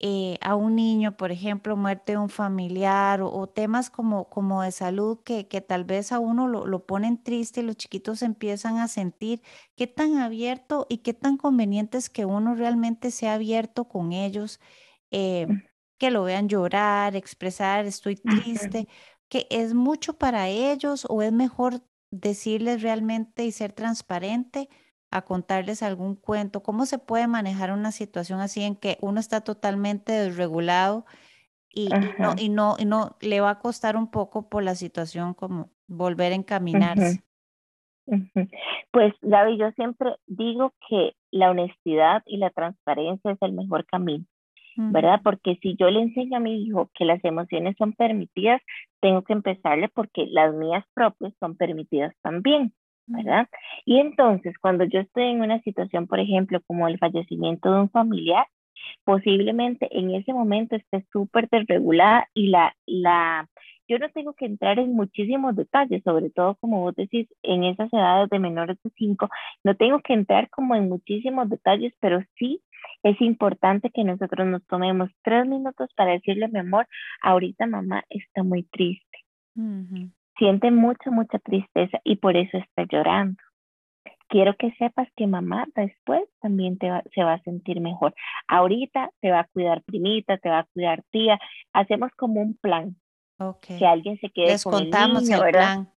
eh, 0.03 0.39
a 0.41 0.55
un 0.55 0.75
niño, 0.75 1.15
por 1.15 1.31
ejemplo, 1.31 1.77
muerte 1.77 2.13
de 2.13 2.17
un 2.17 2.29
familiar 2.29 3.21
o, 3.21 3.47
temas 3.47 3.91
como, 3.91 4.29
como 4.29 4.63
de 4.63 4.71
salud 4.71 5.19
que, 5.23 5.47
que 5.47 5.61
tal 5.61 5.83
vez 5.83 6.11
a 6.11 6.17
uno 6.17 6.47
lo, 6.47 6.65
lo, 6.65 6.87
ponen 6.87 7.21
triste 7.21 7.59
y 7.61 7.63
los 7.63 7.77
chiquitos 7.77 8.23
empiezan 8.23 8.77
a 8.79 8.87
sentir 8.87 9.43
qué 9.75 9.85
tan 9.85 10.17
abierto 10.17 10.87
y 10.89 10.99
qué 10.99 11.13
tan 11.13 11.37
conveniente 11.37 11.99
es 11.99 12.09
que 12.09 12.25
uno 12.25 12.55
realmente 12.55 13.11
sea 13.11 13.35
abierto 13.35 13.87
con 13.87 14.11
ellos, 14.11 14.59
eh, 15.11 15.47
que 15.99 16.09
lo 16.09 16.23
vean 16.23 16.49
llorar, 16.49 17.15
expresar 17.15 17.85
estoy 17.85 18.15
triste, 18.15 18.87
que 19.29 19.45
es 19.51 19.75
mucho 19.75 20.17
para 20.17 20.49
ellos 20.49 21.05
o 21.09 21.21
es 21.21 21.31
mejor 21.31 21.83
decirles 22.09 22.81
realmente 22.81 23.45
y 23.45 23.51
ser 23.51 23.71
transparente 23.73 24.67
a 25.11 25.23
contarles 25.23 25.83
algún 25.83 26.15
cuento? 26.15 26.63
¿Cómo 26.63 26.85
se 26.85 26.97
puede 26.97 27.27
manejar 27.27 27.71
una 27.71 27.91
situación 27.91 28.39
así 28.39 28.63
en 28.63 28.75
que 28.75 28.97
uno 29.01 29.19
está 29.19 29.41
totalmente 29.41 30.13
desregulado 30.13 31.05
y, 31.69 31.89
no, 32.17 32.33
y, 32.37 32.49
no, 32.49 32.75
y 32.79 32.85
no 32.85 33.17
le 33.21 33.41
va 33.41 33.51
a 33.51 33.59
costar 33.59 33.95
un 33.97 34.09
poco 34.09 34.49
por 34.49 34.63
la 34.63 34.75
situación 34.75 35.33
como 35.33 35.69
volver 35.87 36.31
a 36.31 36.35
encaminarse? 36.35 37.23
Pues 38.91 39.13
Gaby, 39.21 39.57
yo 39.57 39.71
siempre 39.71 40.15
digo 40.27 40.73
que 40.89 41.13
la 41.29 41.51
honestidad 41.51 42.23
y 42.25 42.37
la 42.37 42.49
transparencia 42.49 43.31
es 43.31 43.37
el 43.41 43.53
mejor 43.53 43.85
camino, 43.85 44.25
¿verdad? 44.75 45.21
Porque 45.23 45.57
si 45.61 45.75
yo 45.77 45.89
le 45.89 46.01
enseño 46.01 46.37
a 46.37 46.41
mi 46.41 46.63
hijo 46.63 46.89
que 46.93 47.05
las 47.05 47.23
emociones 47.23 47.75
son 47.77 47.93
permitidas, 47.93 48.61
tengo 48.99 49.23
que 49.23 49.33
empezarle 49.33 49.87
porque 49.89 50.25
las 50.25 50.53
mías 50.53 50.83
propias 50.93 51.33
son 51.39 51.55
permitidas 51.55 52.13
también. 52.21 52.73
¿Verdad? 53.07 53.47
Y 53.85 53.99
entonces, 53.99 54.57
cuando 54.59 54.85
yo 54.85 54.99
estoy 54.99 55.23
en 55.25 55.41
una 55.41 55.59
situación, 55.61 56.07
por 56.07 56.19
ejemplo, 56.19 56.59
como 56.67 56.87
el 56.87 56.97
fallecimiento 56.99 57.71
de 57.71 57.81
un 57.81 57.89
familiar, 57.89 58.45
posiblemente 59.03 59.87
en 59.91 60.11
ese 60.15 60.33
momento 60.33 60.75
esté 60.75 61.05
súper 61.11 61.49
desregulada 61.49 62.27
y 62.33 62.47
la, 62.47 62.75
la, 62.85 63.47
yo 63.87 63.99
no 63.99 64.09
tengo 64.09 64.33
que 64.33 64.45
entrar 64.45 64.79
en 64.79 64.93
muchísimos 64.93 65.55
detalles, 65.55 66.03
sobre 66.03 66.29
todo 66.29 66.55
como 66.55 66.81
vos 66.81 66.95
decís, 66.95 67.27
en 67.43 67.63
esas 67.63 67.91
edades 67.91 68.29
de 68.29 68.39
menores 68.39 68.77
de 68.83 68.91
5, 68.95 69.29
no 69.63 69.75
tengo 69.75 69.99
que 70.01 70.13
entrar 70.13 70.49
como 70.49 70.75
en 70.75 70.89
muchísimos 70.89 71.49
detalles, 71.49 71.93
pero 71.99 72.23
sí 72.37 72.61
es 73.03 73.19
importante 73.21 73.89
que 73.89 74.03
nosotros 74.03 74.47
nos 74.47 74.65
tomemos 74.67 75.09
tres 75.23 75.47
minutos 75.47 75.89
para 75.95 76.11
decirle, 76.13 76.47
mi 76.47 76.59
amor, 76.59 76.87
ahorita 77.21 77.65
mamá 77.65 78.03
está 78.09 78.43
muy 78.43 78.63
triste 78.63 79.17
siente 80.41 80.71
mucha, 80.71 81.11
mucha 81.11 81.37
tristeza 81.37 81.99
y 82.03 82.15
por 82.15 82.35
eso 82.35 82.57
está 82.57 82.85
llorando. 82.91 83.37
Quiero 84.27 84.55
que 84.57 84.71
sepas 84.79 85.07
que 85.15 85.27
mamá 85.27 85.67
después 85.75 86.23
también 86.41 86.79
te 86.79 86.89
va, 86.89 87.03
se 87.13 87.23
va 87.23 87.33
a 87.33 87.43
sentir 87.43 87.79
mejor. 87.79 88.15
Ahorita 88.47 89.11
te 89.19 89.29
va 89.29 89.41
a 89.41 89.47
cuidar 89.53 89.83
primita, 89.83 90.37
te 90.37 90.49
va 90.49 90.59
a 90.59 90.67
cuidar 90.73 91.03
tía. 91.11 91.39
Hacemos 91.73 92.11
como 92.17 92.41
un 92.41 92.57
plan. 92.57 92.95
Okay. 93.37 93.77
Que 93.77 93.85
alguien 93.85 94.17
se 94.19 94.29
quede 94.29 94.47
Les 94.47 94.63
contamos 94.63 95.29
el, 95.29 95.39
plan. 95.51 95.89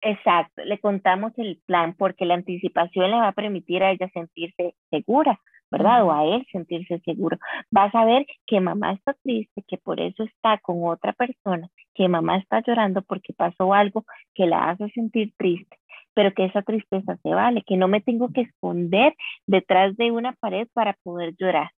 Exacto, 0.00 0.64
le 0.64 0.78
contamos 0.78 1.32
el 1.36 1.60
plan 1.66 1.94
porque 1.94 2.24
la 2.24 2.34
anticipación 2.34 3.10
le 3.10 3.16
va 3.16 3.28
a 3.28 3.32
permitir 3.32 3.82
a 3.82 3.90
ella 3.90 4.08
sentirse 4.14 4.76
segura. 4.90 5.40
¿Verdad? 5.70 6.04
O 6.04 6.12
a 6.12 6.24
él 6.24 6.46
sentirse 6.52 7.00
seguro. 7.00 7.38
Vas 7.70 7.94
a 7.94 8.04
ver 8.04 8.26
que 8.46 8.60
mamá 8.60 8.92
está 8.92 9.14
triste, 9.22 9.64
que 9.66 9.78
por 9.78 10.00
eso 10.00 10.22
está 10.24 10.58
con 10.58 10.84
otra 10.84 11.12
persona, 11.12 11.68
que 11.94 12.08
mamá 12.08 12.38
está 12.38 12.62
llorando 12.66 13.02
porque 13.02 13.32
pasó 13.32 13.74
algo 13.74 14.04
que 14.34 14.46
la 14.46 14.70
hace 14.70 14.88
sentir 14.90 15.32
triste, 15.36 15.76
pero 16.14 16.32
que 16.32 16.44
esa 16.44 16.62
tristeza 16.62 17.16
se 17.22 17.30
vale, 17.30 17.62
que 17.66 17.76
no 17.76 17.88
me 17.88 18.00
tengo 18.00 18.32
que 18.32 18.42
esconder 18.42 19.14
detrás 19.46 19.96
de 19.96 20.10
una 20.10 20.32
pared 20.32 20.68
para 20.72 20.94
poder 21.02 21.34
llorar. 21.36 21.70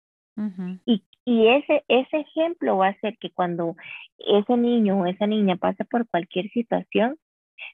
Y, 0.86 1.04
y 1.26 1.48
ese, 1.48 1.84
ese 1.88 2.20
ejemplo 2.20 2.78
va 2.78 2.90
a 2.90 3.00
ser 3.00 3.18
que 3.18 3.32
cuando 3.32 3.76
ese 4.20 4.56
niño 4.56 5.00
o 5.00 5.06
esa 5.08 5.26
niña 5.26 5.56
pase 5.56 5.84
por 5.84 6.08
cualquier 6.08 6.48
situación, 6.50 7.18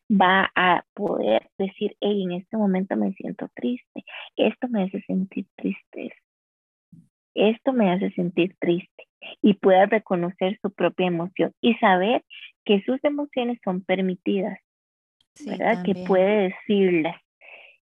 va 0.10 0.52
a 0.56 0.84
poder 0.94 1.50
decir, 1.58 1.96
hey, 2.02 2.24
en 2.24 2.34
este 2.34 2.58
momento 2.58 2.96
me 2.96 3.14
siento 3.14 3.50
triste, 3.56 4.04
esto 4.36 4.68
me 4.70 4.84
hace 4.84 5.02
sentir 5.02 5.46
tristeza, 5.56 6.16
esto 7.34 7.74
me 7.74 7.92
hace 7.92 8.12
sentir 8.12 8.56
triste 8.60 9.08
y 9.42 9.54
pueda 9.56 9.86
reconocer 9.86 10.60
su 10.62 10.72
propia 10.72 11.08
emoción 11.08 11.52
y 11.62 11.76
saber 11.76 12.24
que 12.66 12.82
sus 12.84 13.04
emociones 13.04 13.60
son 13.64 13.84
permitidas, 13.84 14.60
¿verdad? 15.46 15.84
Que 15.84 15.96
puede 16.06 16.50
decirlas. 16.50 17.16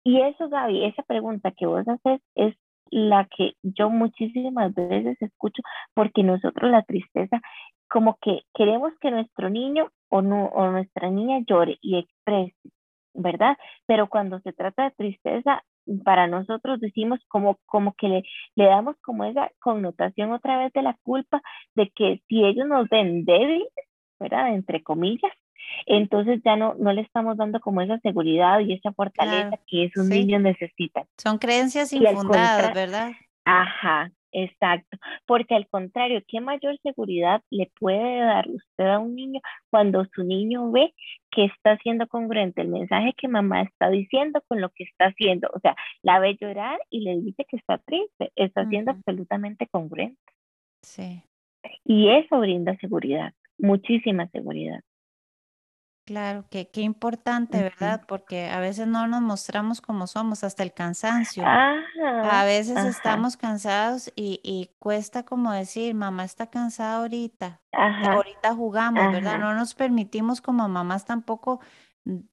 Y 0.05 0.21
eso, 0.21 0.49
Gaby, 0.49 0.85
esa 0.85 1.03
pregunta 1.03 1.53
que 1.53 1.67
vos 1.67 1.87
haces 1.87 2.21
es 2.35 2.55
la 2.91 3.29
que 3.37 3.53
yo 3.63 3.91
muchísimas 3.91 4.75
veces 4.75 5.21
escucho 5.21 5.63
porque 5.95 6.23
nosotros 6.23 6.71
la 6.71 6.83
tristeza 6.83 7.41
como 7.89 8.19
que 8.21 8.43
queremos 8.55 8.93
que 9.01 9.11
nuestro 9.11 9.51
niño 9.51 9.91
o, 10.09 10.23
no, 10.23 10.47
o 10.47 10.71
nuestra 10.71 11.11
niña 11.11 11.41
llore 11.47 11.79
y 11.81 11.99
exprese, 11.99 12.57
¿verdad? 13.15 13.57
Pero 13.87 14.09
cuando 14.09 14.41
se 14.41 14.53
trata 14.53 14.85
de 14.85 14.91
tristeza, 14.93 15.63
para 16.05 16.27
nosotros 16.27 16.81
decimos 16.81 17.19
como, 17.29 17.59
como 17.67 17.95
que 17.95 18.09
le, 18.09 18.23
le 18.55 18.67
damos 18.67 18.97
como 19.03 19.25
esa 19.25 19.51
connotación 19.59 20.33
otra 20.33 20.59
vez 20.59 20.73
de 20.73 20.83
la 20.83 20.97
culpa 21.03 21.41
de 21.75 21.91
que 21.91 22.23
si 22.29 22.45
ellos 22.45 22.67
nos 22.67 22.89
ven 22.89 23.25
débiles, 23.25 23.69
¿verdad? 24.21 24.55
Entre 24.55 24.83
comillas, 24.83 25.33
entonces 25.87 26.41
ya 26.45 26.57
no, 26.57 26.75
no 26.75 26.93
le 26.93 27.03
estamos 27.03 27.37
dando 27.37 27.61
como 27.61 27.81
esa 27.81 27.99
seguridad 28.01 28.61
y 28.61 28.75
esa 28.75 28.93
fortaleza 28.93 29.59
que 29.67 29.85
esos 29.85 30.07
niños 30.07 30.43
necesitan. 30.43 31.05
Son 31.17 31.39
creencias 31.39 31.93
infundadas, 31.93 32.75
¿verdad? 32.75 33.13
Ajá, 33.45 34.11
Exacto, 34.33 34.99
porque 35.27 35.55
al 35.55 35.67
contrario, 35.69 36.23
¿qué 36.29 36.41
mayor 36.41 36.79
seguridad 36.83 37.43
le 37.51 37.71
puede 37.81 38.21
dar 38.21 38.47
usted 38.49 38.85
a 38.85 38.99
un 38.99 39.15
niño 39.17 39.41
cuando 39.71 40.05
su 40.15 40.23
niño 40.23 40.71
ve 40.71 40.93
que 41.31 41.47
está 41.47 41.79
siendo 41.79 42.07
congruente 42.07 42.61
el 42.61 42.69
mensaje 42.69 43.15
que 43.17 43.27
mamá 43.27 43.63
está 43.63 43.89
diciendo 43.89 44.43
con 44.47 44.61
lo 44.61 44.69
que 44.71 44.85
está 44.85 45.07
haciendo? 45.07 45.49
O 45.55 45.61
sea, 45.61 45.75
la 46.03 46.19
ve 46.19 46.37
llorar 46.39 46.79
y 46.91 47.01
le 47.01 47.19
dice 47.21 47.47
que 47.49 47.57
está 47.57 47.79
triste, 47.79 48.31
está 48.37 48.67
siendo 48.69 48.91
absolutamente 48.91 49.67
congruente. 49.67 50.21
Sí. 50.83 51.23
Y 51.85 52.11
eso 52.11 52.41
brinda 52.41 52.77
seguridad, 52.77 53.33
muchísima 53.57 54.29
seguridad. 54.29 54.81
Claro, 56.09 56.47
que 56.51 56.71
qué 56.71 56.81
importante, 56.81 57.63
¿verdad? 57.63 58.01
Porque 58.09 58.49
a 58.49 58.61
veces 58.61 58.87
no 58.87 59.07
nos 59.07 59.21
mostramos 59.21 59.83
como 59.83 60.07
somos, 60.07 60.43
hasta 60.43 60.63
el 60.63 60.73
cansancio. 60.73 61.45
A 61.45 62.45
veces 62.47 62.83
estamos 62.87 63.37
cansados 63.37 64.11
y, 64.17 64.41
y 64.43 64.71
cuesta 64.79 65.25
como 65.25 65.53
decir, 65.53 65.95
mamá 65.95 66.25
está 66.25 66.47
cansada 66.47 67.01
ahorita, 67.03 67.61
ahorita 67.73 68.55
jugamos, 68.55 69.13
¿verdad? 69.13 69.39
No 69.39 69.53
nos 69.53 69.75
permitimos 69.75 70.41
como 70.41 70.67
mamás 70.67 71.05
tampoco 71.05 71.61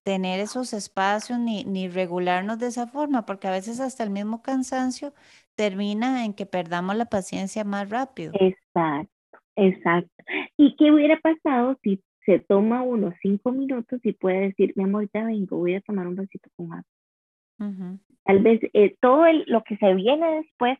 tener 0.04 0.40
esos 0.40 0.72
espacios 0.72 1.38
ni, 1.38 1.64
ni 1.64 1.90
regularnos 1.90 2.58
de 2.58 2.68
esa 2.68 2.86
forma, 2.86 3.26
porque 3.26 3.46
a 3.46 3.50
veces 3.50 3.78
hasta 3.80 4.04
el 4.04 4.08
mismo 4.08 4.40
cansancio 4.40 5.12
termina 5.54 6.24
en 6.24 6.32
que 6.32 6.46
perdamos 6.46 6.96
la 6.96 7.04
paciencia 7.04 7.62
más 7.62 7.90
rápido. 7.90 8.32
Exacto, 8.40 9.38
exacto. 9.54 10.24
¿Y 10.56 10.76
qué 10.76 10.90
hubiera 10.90 11.20
pasado 11.20 11.76
si 11.82 12.02
se 12.26 12.40
toma 12.40 12.82
unos 12.82 13.14
cinco 13.22 13.52
minutos 13.52 14.00
y 14.02 14.12
puede 14.12 14.48
decir, 14.48 14.72
mi 14.76 14.84
amor, 14.84 15.08
ya 15.14 15.24
vengo, 15.24 15.56
voy 15.56 15.76
a 15.76 15.80
tomar 15.80 16.06
un 16.06 16.16
vasito 16.16 16.50
con 16.56 16.72
agua. 16.72 17.98
Tal 18.24 18.40
vez 18.40 18.60
eh, 18.74 18.96
todo 19.00 19.24
lo 19.46 19.62
que 19.62 19.76
se 19.76 19.94
viene 19.94 20.42
después, 20.42 20.78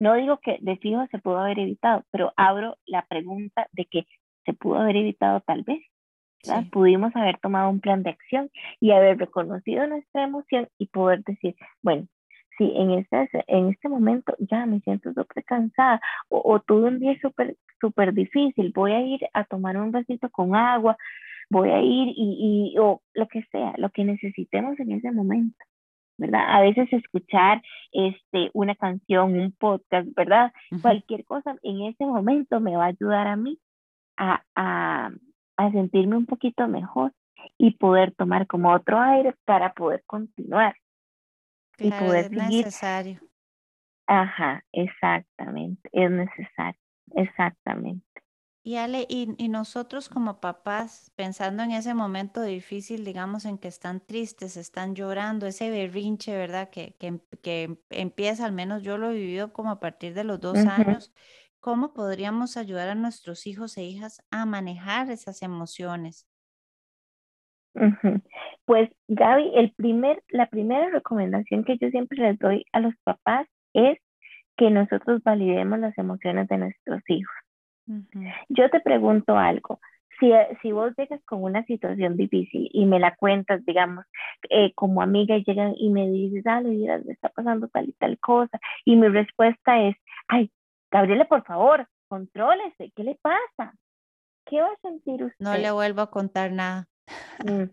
no 0.00 0.14
digo 0.14 0.38
que 0.38 0.58
de 0.60 0.76
fijo 0.78 1.06
se 1.10 1.18
pudo 1.18 1.38
haber 1.38 1.58
evitado, 1.58 2.04
pero 2.10 2.32
abro 2.36 2.76
la 2.86 3.04
pregunta 3.06 3.68
de 3.72 3.84
que 3.84 4.06
se 4.44 4.54
pudo 4.54 4.78
haber 4.78 4.96
evitado 4.96 5.40
tal 5.42 5.62
vez. 5.62 5.80
Pudimos 6.70 7.14
haber 7.14 7.38
tomado 7.38 7.68
un 7.68 7.80
plan 7.80 8.02
de 8.02 8.10
acción 8.10 8.50
y 8.80 8.92
haber 8.92 9.18
reconocido 9.18 9.86
nuestra 9.86 10.24
emoción 10.24 10.68
y 10.78 10.86
poder 10.86 11.22
decir, 11.24 11.56
bueno, 11.82 12.06
si 12.58 12.72
en 12.76 12.90
este, 12.90 13.28
en 13.46 13.68
este 13.68 13.88
momento 13.88 14.34
ya 14.38 14.66
me 14.66 14.80
siento 14.80 15.12
súper 15.14 15.44
cansada 15.44 16.00
o, 16.28 16.42
o, 16.44 16.60
tuve 16.60 16.88
un 16.88 16.98
día 16.98 17.18
súper 17.20 17.56
súper 17.80 18.12
difícil, 18.12 18.72
voy 18.74 18.92
a 18.92 19.00
ir 19.00 19.20
a 19.32 19.44
tomar 19.44 19.76
un 19.76 19.92
vasito 19.92 20.28
con 20.30 20.54
agua, 20.56 20.96
voy 21.48 21.70
a 21.70 21.80
ir 21.80 22.08
y, 22.08 22.74
y, 22.74 22.78
o 22.78 23.00
lo 23.14 23.28
que 23.28 23.42
sea, 23.52 23.74
lo 23.78 23.90
que 23.90 24.04
necesitemos 24.04 24.78
en 24.80 24.92
ese 24.92 25.12
momento. 25.12 25.64
¿verdad? 26.20 26.46
A 26.48 26.60
veces 26.62 26.92
escuchar 26.92 27.62
este, 27.92 28.50
una 28.52 28.74
canción, 28.74 29.38
un 29.38 29.52
podcast, 29.52 30.08
¿verdad? 30.16 30.52
Cualquier 30.82 31.24
cosa 31.24 31.54
en 31.62 31.82
ese 31.82 32.04
momento 32.04 32.58
me 32.58 32.76
va 32.76 32.86
a 32.86 32.88
ayudar 32.88 33.28
a 33.28 33.36
mí 33.36 33.56
a, 34.16 34.42
a, 34.56 35.12
a 35.56 35.70
sentirme 35.70 36.16
un 36.16 36.26
poquito 36.26 36.66
mejor 36.66 37.12
y 37.56 37.70
poder 37.76 38.16
tomar 38.16 38.48
como 38.48 38.72
otro 38.72 38.98
aire 38.98 39.32
para 39.44 39.72
poder 39.74 40.02
continuar 40.06 40.74
y 41.80 41.92
poder 41.92 42.28
seguir. 42.32 42.68
Necesario. 42.70 43.20
Ajá, 44.08 44.64
exactamente, 44.72 45.88
es 45.92 46.10
necesario, 46.10 46.80
exactamente. 47.14 48.22
Y 48.64 48.76
Ale, 48.76 49.06
y, 49.08 49.26
nosotros 49.48 50.08
como 50.10 50.40
papás, 50.40 51.10
pensando 51.16 51.62
en 51.62 51.70
ese 51.70 51.94
momento 51.94 52.42
difícil, 52.42 53.04
digamos, 53.04 53.44
en 53.46 53.56
que 53.56 53.68
están 53.68 54.04
tristes, 54.04 54.56
están 54.56 54.94
llorando, 54.94 55.46
ese 55.46 55.70
berrinche, 55.70 56.36
¿verdad? 56.36 56.68
Que, 56.70 56.94
que, 56.98 57.20
que 57.42 57.78
empieza, 57.90 58.44
al 58.44 58.52
menos 58.52 58.82
yo 58.82 58.98
lo 58.98 59.10
he 59.10 59.14
vivido 59.14 59.52
como 59.52 59.70
a 59.70 59.80
partir 59.80 60.12
de 60.12 60.24
los 60.24 60.40
dos 60.40 60.66
años, 60.66 61.12
¿cómo 61.60 61.94
podríamos 61.94 62.56
ayudar 62.58 62.88
a 62.90 62.94
nuestros 62.94 63.46
hijos 63.46 63.76
e 63.78 63.84
hijas 63.84 64.20
a 64.30 64.44
manejar 64.44 65.10
esas 65.10 65.40
emociones? 65.42 66.27
Pues 68.64 68.90
Gaby, 69.08 69.52
el 69.54 69.72
primer, 69.72 70.22
la 70.28 70.46
primera 70.46 70.90
recomendación 70.90 71.64
que 71.64 71.78
yo 71.78 71.88
siempre 71.88 72.18
les 72.18 72.38
doy 72.38 72.66
a 72.72 72.80
los 72.80 72.94
papás 73.02 73.46
es 73.72 73.98
que 74.56 74.70
nosotros 74.70 75.22
validemos 75.22 75.78
las 75.78 75.96
emociones 75.96 76.48
de 76.48 76.58
nuestros 76.58 77.00
hijos. 77.08 77.34
Yo 78.50 78.68
te 78.68 78.80
pregunto 78.80 79.38
algo. 79.38 79.80
Si, 80.20 80.32
si, 80.60 80.72
vos 80.72 80.92
llegas 80.98 81.22
con 81.24 81.44
una 81.44 81.64
situación 81.64 82.16
difícil 82.16 82.68
y 82.72 82.84
me 82.86 82.98
la 82.98 83.14
cuentas, 83.14 83.64
digamos, 83.64 84.04
eh, 84.50 84.74
como 84.74 85.00
amiga 85.00 85.36
y 85.36 85.44
llegan 85.44 85.74
y 85.76 85.90
me 85.90 86.10
dices, 86.10 86.42
dale, 86.42 86.70
mira, 86.70 86.98
me 86.98 87.12
está 87.12 87.28
pasando 87.28 87.68
tal 87.68 87.88
y 87.88 87.92
tal 87.92 88.18
cosa, 88.18 88.58
y 88.84 88.96
mi 88.96 89.06
respuesta 89.08 89.80
es, 89.80 89.96
ay, 90.26 90.50
Gabriela, 90.90 91.26
por 91.26 91.44
favor, 91.44 91.86
contrólese, 92.08 92.90
¿qué 92.96 93.04
le 93.04 93.14
pasa? 93.22 93.74
¿Qué 94.44 94.60
va 94.60 94.68
a 94.68 94.80
sentir 94.82 95.22
usted? 95.22 95.36
No 95.38 95.56
le 95.56 95.70
vuelvo 95.70 96.02
a 96.02 96.10
contar 96.10 96.50
nada. 96.50 96.88
Mm, 97.44 97.64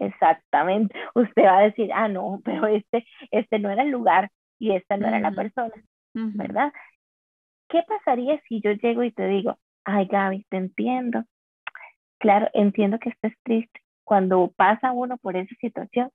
exactamente. 0.00 0.98
Usted 1.14 1.44
va 1.44 1.58
a 1.58 1.62
decir, 1.62 1.90
ah, 1.92 2.08
no, 2.08 2.40
pero 2.44 2.66
este, 2.66 3.06
este 3.30 3.58
no 3.58 3.70
era 3.70 3.82
el 3.82 3.90
lugar 3.90 4.30
y 4.58 4.72
esta 4.72 4.96
no 4.96 5.08
era 5.08 5.20
la 5.20 5.32
persona, 5.32 5.72
¿verdad? 6.12 6.72
¿Qué 7.68 7.82
pasaría 7.82 8.40
si 8.48 8.60
yo 8.60 8.72
llego 8.72 9.02
y 9.02 9.12
te 9.12 9.26
digo, 9.26 9.58
ay 9.84 10.06
Gaby, 10.06 10.46
te 10.48 10.56
entiendo. 10.56 11.24
Claro, 12.18 12.48
entiendo 12.54 12.98
que 12.98 13.10
estés 13.10 13.34
triste. 13.42 13.80
Cuando 14.04 14.52
pasa 14.56 14.92
uno 14.92 15.16
por 15.18 15.36
esa 15.36 15.54
situación, 15.60 16.10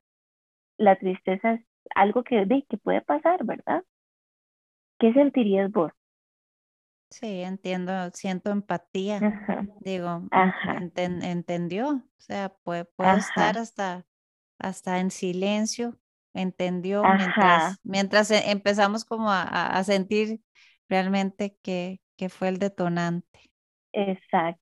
la 0.77 0.95
tristeza 0.95 1.53
es 1.53 1.61
algo 1.95 2.23
que, 2.23 2.45
que 2.69 2.77
puede 2.77 3.01
pasar, 3.01 3.43
¿verdad? 3.43 3.83
¿Qué 4.99 5.13
sentirías 5.13 5.71
vos? 5.71 5.91
Sí, 7.09 7.41
entiendo, 7.41 7.91
siento 8.11 8.51
empatía. 8.51 9.19
Digo, 9.81 10.23
entendió, 10.95 11.89
o 11.89 12.21
sea, 12.21 12.49
puede, 12.63 12.85
puedo 12.85 13.17
estar 13.17 13.57
hasta, 13.57 14.05
hasta 14.59 14.99
en 14.99 15.09
silencio, 15.09 15.97
entendió 16.33 17.03
mientras, 17.03 17.79
mientras 17.83 18.31
e, 18.31 18.51
empezamos 18.51 19.05
como 19.05 19.31
a, 19.31 19.43
a 19.43 19.83
sentir 19.83 20.39
realmente 20.87 21.57
que, 21.63 21.99
que 22.15 22.29
fue 22.29 22.49
el 22.49 22.59
detonante. 22.59 23.39
Exacto. 23.93 24.61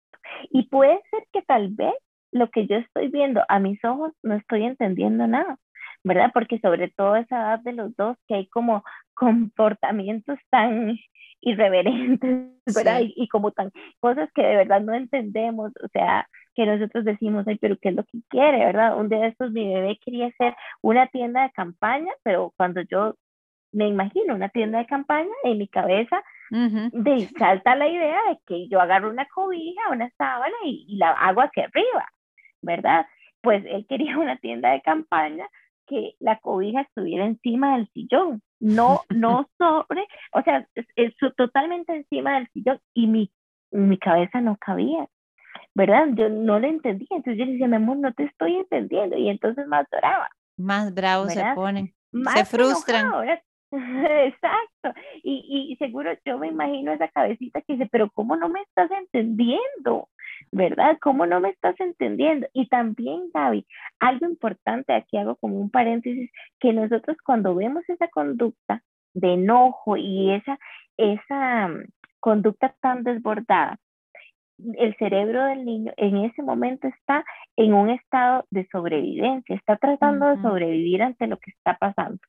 Y 0.52 0.70
puede 0.70 1.02
ser 1.12 1.28
que 1.34 1.42
tal 1.42 1.70
vez 1.70 1.94
lo 2.32 2.50
que 2.50 2.68
yo 2.68 2.78
estoy 2.78 3.10
viendo 3.10 3.44
a 3.50 3.60
mis 3.60 3.84
ojos 3.84 4.14
no 4.24 4.36
estoy 4.36 4.64
entendiendo 4.64 5.28
nada, 5.28 5.58
¿verdad? 6.04 6.32
Porque 6.34 6.60
sobre 6.60 6.90
todo 6.90 7.16
esa 7.16 7.38
edad 7.38 7.60
de 7.60 7.74
los 7.74 7.96
dos 7.96 8.18
que 8.28 8.36
hay 8.36 8.48
como 8.48 8.84
comportamientos 9.17 10.39
tan 10.49 10.97
irreverentes, 11.41 12.51
¿verdad? 12.75 13.01
Y, 13.03 13.27
como 13.27 13.51
tan 13.51 13.71
cosas 13.99 14.30
que 14.34 14.43
de 14.43 14.56
verdad 14.56 14.82
no 14.82 14.93
entendemos, 14.93 15.71
o 15.84 15.88
sea, 15.91 16.27
que 16.56 16.65
nosotros 16.65 17.06
decimos, 17.06 17.45
ay, 17.47 17.58
pero 17.60 17.77
¿qué 17.77 17.89
es 17.89 17.95
lo 17.95 18.03
que 18.03 18.19
quiere, 18.30 18.65
verdad? 18.65 18.97
Un 18.97 19.10
día 19.10 19.19
de 19.19 19.27
estos 19.27 19.51
mi 19.51 19.67
bebé 19.67 19.99
quería 20.03 20.27
hacer 20.27 20.56
una 20.82 21.08
tienda 21.08 21.43
de 21.43 21.51
campaña, 21.51 22.12
pero 22.23 22.53
cuando 22.58 22.82
yo 22.82 23.15
me 23.71 23.88
imagino 23.88 24.36
una 24.36 24.49
tienda 24.49 24.80
de 24.80 24.86
campaña, 24.86 25.30
en 25.43 25.58
mi 25.58 25.67
cabeza 25.67 26.23
de 26.49 27.27
salta 27.38 27.75
la 27.75 27.89
idea 27.89 28.19
de 28.30 28.39
que 28.45 28.69
yo 28.69 28.80
agarro 28.80 29.10
una 29.10 29.25
cobija, 29.25 29.89
una 29.91 30.10
sábana 30.17 30.56
y, 30.63 30.95
la 30.97 31.12
hago 31.12 31.41
hacia 31.41 31.65
arriba, 31.65 32.08
¿verdad? 32.62 33.06
Pues 33.41 33.63
él 33.65 33.86
quería 33.88 34.17
una 34.17 34.38
tienda 34.38 34.71
de 34.71 34.82
campaña 34.82 35.47
que 35.88 36.15
la 36.19 36.39
cobija 36.39 36.82
estuviera 36.82 37.26
encima 37.26 37.78
del 37.78 37.89
sillón, 37.93 38.41
no, 38.60 39.02
no 39.10 39.50
sobre, 39.58 40.08
o 40.34 40.41
sea, 40.43 40.67
es, 40.95 41.13
totalmente 41.36 41.95
encima 41.95 42.36
del 42.36 42.47
sillón 42.54 42.80
y 42.93 43.08
mi, 43.08 43.32
mi 43.71 43.97
cabeza 43.97 44.41
no 44.41 44.58
cabía, 44.58 45.08
¿verdad? 45.73 46.08
Yo 46.13 46.30
no 46.30 46.60
le 46.60 46.69
entendía, 46.69 47.08
entonces 47.12 47.39
yo 47.39 47.45
le 47.45 47.54
decía, 47.54 47.67
mi 47.67 47.78
amor, 47.78 47.97
no 47.97 48.13
te 48.13 48.23
estoy 48.23 48.58
entendiendo, 48.58 49.17
y 49.17 49.30
entonces 49.30 49.67
más 49.67 49.86
lloraba. 49.91 50.30
Más 50.58 50.93
bravos 50.93 51.34
se 51.34 51.43
ponen, 51.56 51.93
se 52.36 52.45
frustran. 52.45 53.12
Exacto. 53.71 54.93
Y, 55.23 55.71
y 55.71 55.76
seguro 55.76 56.12
yo 56.26 56.38
me 56.38 56.47
imagino 56.47 56.93
esa 56.93 57.10
cabecita 57.10 57.62
que 57.62 57.73
dice, 57.73 57.89
pero 57.91 58.10
¿cómo 58.12 58.38
no 58.38 58.47
me 58.47 58.62
estás 58.62 58.89
entendiendo? 58.91 60.08
¿Verdad? 60.52 60.97
¿Cómo 61.02 61.26
no 61.26 61.39
me 61.39 61.50
estás 61.50 61.80
entendiendo? 61.80 62.47
Y 62.54 62.67
también, 62.67 63.30
Gaby, 63.34 63.65
algo 64.00 64.26
importante, 64.28 64.93
aquí 64.93 65.17
hago 65.17 65.36
como 65.38 65.60
un 65.60 65.69
paréntesis, 65.69 66.32
que 66.60 66.73
nosotros 66.73 67.17
cuando 67.26 67.56
vemos 67.56 67.84
esa 67.89 68.08
conducta 68.08 68.84
de 69.13 69.34
enojo 69.34 69.97
y 69.97 70.32
esa, 70.32 70.60
esa 70.97 71.67
mm, 71.67 71.86
conducta 72.19 72.76
tan 72.82 73.04
desbordada, 73.04 73.80
el 74.78 74.95
cerebro 74.97 75.45
del 75.45 75.65
niño 75.65 75.93
en 75.97 76.17
ese 76.17 76.41
momento 76.41 76.88
está 76.88 77.23
en 77.56 77.73
un 77.73 77.89
estado 77.89 78.45
de 78.50 78.67
sobrevivencia, 78.71 79.56
está 79.56 79.78
tratando 79.78 80.28
de 80.28 80.41
sobrevivir 80.41 81.04
ante 81.04 81.28
lo 81.28 81.38
que 81.38 81.52
está 81.52 81.78
pasando. 81.78 82.19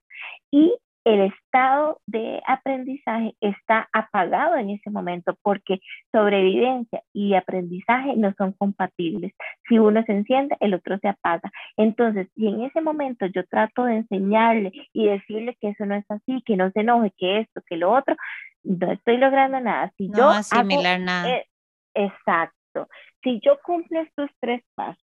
Y 0.51 0.77
el 1.09 1.33
estado 1.33 2.03
de 2.07 2.43
aprendizaje 2.47 3.35
está 3.41 3.89
apagado 3.95 4.57
en 4.57 4.69
ese 4.69 4.91
momento 4.91 5.35
porque 5.41 5.81
sobrevivencia 6.13 7.03
y 7.15 7.35
aprendizaje 7.35 8.15
no 8.15 8.35
son 8.37 8.53
compatibles. 8.53 9.33
Si 9.67 9.79
uno 9.79 10.05
se 10.05 10.13
enciende, 10.13 10.55
el 10.61 10.75
otro 10.75 10.99
se 10.99 11.09
apaga. 11.09 11.51
Entonces, 11.79 12.29
si 12.35 12.47
en 12.47 12.61
ese 12.61 12.83
momento 12.83 13.25
yo 13.25 13.47
trato 13.47 13.85
de 13.85 13.97
enseñarle 13.97 14.71
y 14.93 15.07
decirle 15.07 15.57
que 15.59 15.71
eso 15.71 15.87
no 15.87 15.95
es 15.95 16.05
así, 16.11 16.43
que 16.45 16.57
no 16.57 16.71
se 16.73 16.81
enoje, 16.81 17.11
que 17.17 17.41
esto, 17.41 17.63
que 17.67 17.79
lo 17.79 17.91
otro, 17.91 18.15
no 18.63 18.93
estoy 18.93 19.17
logrando 19.17 19.61
nada. 19.61 19.91
Si 19.97 20.09
no 20.09 20.19
yo 20.19 20.29
asimilar 20.29 21.01
nada. 21.01 21.27
E, 21.31 21.47
exacto. 21.95 22.87
Si 23.23 23.41
yo 23.41 23.59
cumplo 23.65 24.01
estos 24.01 24.29
tres 24.41 24.63
pasos, 24.75 25.03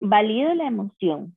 valido 0.00 0.54
la 0.54 0.68
emoción, 0.68 1.36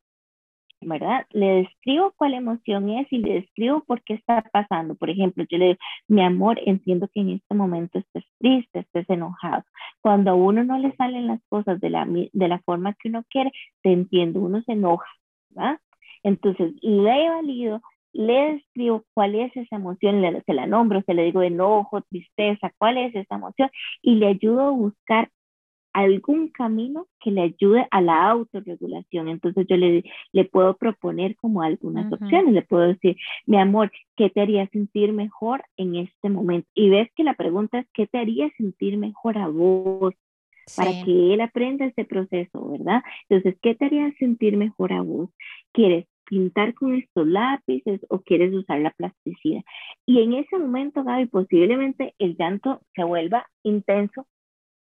¿verdad? 0.81 1.25
Le 1.31 1.63
describo 1.63 2.13
cuál 2.15 2.33
emoción 2.33 2.89
es 2.89 3.11
y 3.11 3.19
le 3.19 3.35
describo 3.35 3.83
por 3.83 4.03
qué 4.03 4.15
está 4.15 4.41
pasando. 4.51 4.95
Por 4.95 5.09
ejemplo, 5.09 5.45
yo 5.49 5.57
le 5.57 5.65
digo, 5.65 5.79
mi 6.07 6.21
amor, 6.23 6.59
entiendo 6.65 7.07
que 7.13 7.21
en 7.21 7.29
este 7.31 7.55
momento 7.55 7.99
estés 7.99 8.25
triste, 8.39 8.79
estés 8.79 9.09
enojado. 9.09 9.63
Cuando 10.01 10.31
a 10.31 10.35
uno 10.35 10.63
no 10.63 10.77
le 10.77 10.95
salen 10.95 11.27
las 11.27 11.41
cosas 11.49 11.79
de 11.79 11.89
la, 11.89 12.05
de 12.05 12.47
la 12.47 12.59
forma 12.59 12.93
que 12.93 13.09
uno 13.09 13.23
quiere, 13.29 13.51
te 13.81 13.91
entiendo, 13.91 14.39
uno 14.39 14.61
se 14.63 14.73
enoja, 14.73 15.09
¿verdad? 15.49 15.79
Entonces, 16.23 16.73
le 16.81 17.29
valido, 17.29 17.81
le 18.13 18.53
describo 18.53 19.03
cuál 19.13 19.35
es 19.35 19.55
esa 19.55 19.75
emoción, 19.75 20.21
le, 20.21 20.41
se 20.41 20.53
la 20.53 20.67
nombro, 20.67 21.01
se 21.03 21.13
le 21.13 21.23
digo 21.23 21.41
enojo, 21.41 22.01
tristeza, 22.01 22.71
cuál 22.77 22.97
es 22.97 23.15
esa 23.15 23.35
emoción 23.35 23.69
y 24.01 24.15
le 24.15 24.27
ayudo 24.27 24.61
a 24.61 24.71
buscar 24.71 25.29
algún 25.97 26.49
camino 26.49 27.07
que 27.19 27.31
le 27.31 27.41
ayude 27.41 27.87
a 27.89 28.01
la 28.01 28.29
autorregulación. 28.29 29.29
Entonces 29.29 29.65
yo 29.67 29.77
le, 29.77 30.03
le 30.31 30.45
puedo 30.45 30.77
proponer 30.77 31.35
como 31.37 31.63
algunas 31.63 32.11
opciones, 32.13 32.53
le 32.53 32.61
puedo 32.61 32.83
decir, 32.83 33.17
mi 33.47 33.57
amor, 33.57 33.91
¿qué 34.15 34.29
te 34.29 34.41
haría 34.41 34.67
sentir 34.67 35.11
mejor 35.11 35.63
en 35.75 35.95
este 35.95 36.29
momento? 36.29 36.69
Y 36.75 36.91
ves 36.91 37.09
que 37.15 37.23
la 37.23 37.33
pregunta 37.33 37.79
es, 37.79 37.87
¿qué 37.93 38.05
te 38.05 38.19
haría 38.19 38.47
sentir 38.57 38.95
mejor 38.97 39.39
a 39.39 39.47
vos? 39.47 40.13
Para 40.75 40.91
que 41.03 41.33
él 41.33 41.41
aprenda 41.41 41.85
ese 41.85 42.05
proceso, 42.05 42.69
¿verdad? 42.69 43.01
Entonces, 43.27 43.57
¿qué 43.61 43.73
te 43.73 43.85
haría 43.85 44.13
sentir 44.19 44.55
mejor 44.55 44.93
a 44.93 45.01
vos? 45.01 45.29
¿Quieres 45.71 46.05
pintar 46.25 46.75
con 46.75 46.93
estos 46.93 47.25
lápices 47.25 48.01
o 48.09 48.19
quieres 48.19 48.53
usar 48.53 48.81
la 48.81 48.91
plasticidad? 48.91 49.61
Y 50.05 50.21
en 50.21 50.33
ese 50.33 50.59
momento, 50.59 51.03
Gaby, 51.03 51.25
posiblemente 51.27 52.13
el 52.19 52.35
llanto 52.37 52.81
se 52.93 53.03
vuelva 53.03 53.47
intenso 53.63 54.27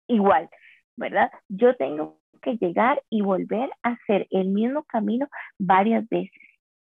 igual 0.07 0.49
¿verdad? 0.97 1.31
Yo 1.47 1.75
tengo 1.75 2.19
que 2.41 2.57
llegar 2.57 3.01
y 3.09 3.21
volver 3.21 3.69
a 3.83 3.91
hacer 3.91 4.27
el 4.31 4.49
mismo 4.49 4.83
camino 4.83 5.27
varias 5.57 6.07
veces 6.09 6.41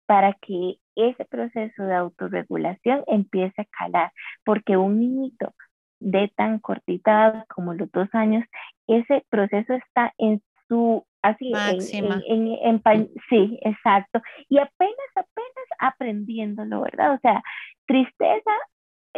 para 0.07 0.33
que 0.41 0.77
ese 0.97 1.25
proceso 1.27 1.83
de 1.83 1.95
autorregulación 1.95 3.05
empiece 3.07 3.61
a 3.61 3.67
calar, 3.67 4.13
porque 4.45 4.77
un 4.77 4.99
niñito 4.99 5.55
de 6.01 6.33
tan 6.35 6.59
cortita 6.61 7.45
como 7.49 7.75
los 7.75 7.91
dos 7.93 8.09
años, 8.13 8.45
ese 8.87 9.25
proceso 9.29 9.75
está 9.75 10.15
en 10.17 10.43
su 10.69 11.05
así 11.23 11.53
en, 12.27 12.83
en, 12.83 13.11
sí 13.29 13.59
exacto. 13.63 14.21
Y 14.49 14.59
apenas 14.59 15.11
apenas 15.15 15.67
aprendiéndolo 15.79 16.83
verdad 16.83 17.15
o 17.15 17.19
sea 17.19 17.43
tristeza 17.87 18.53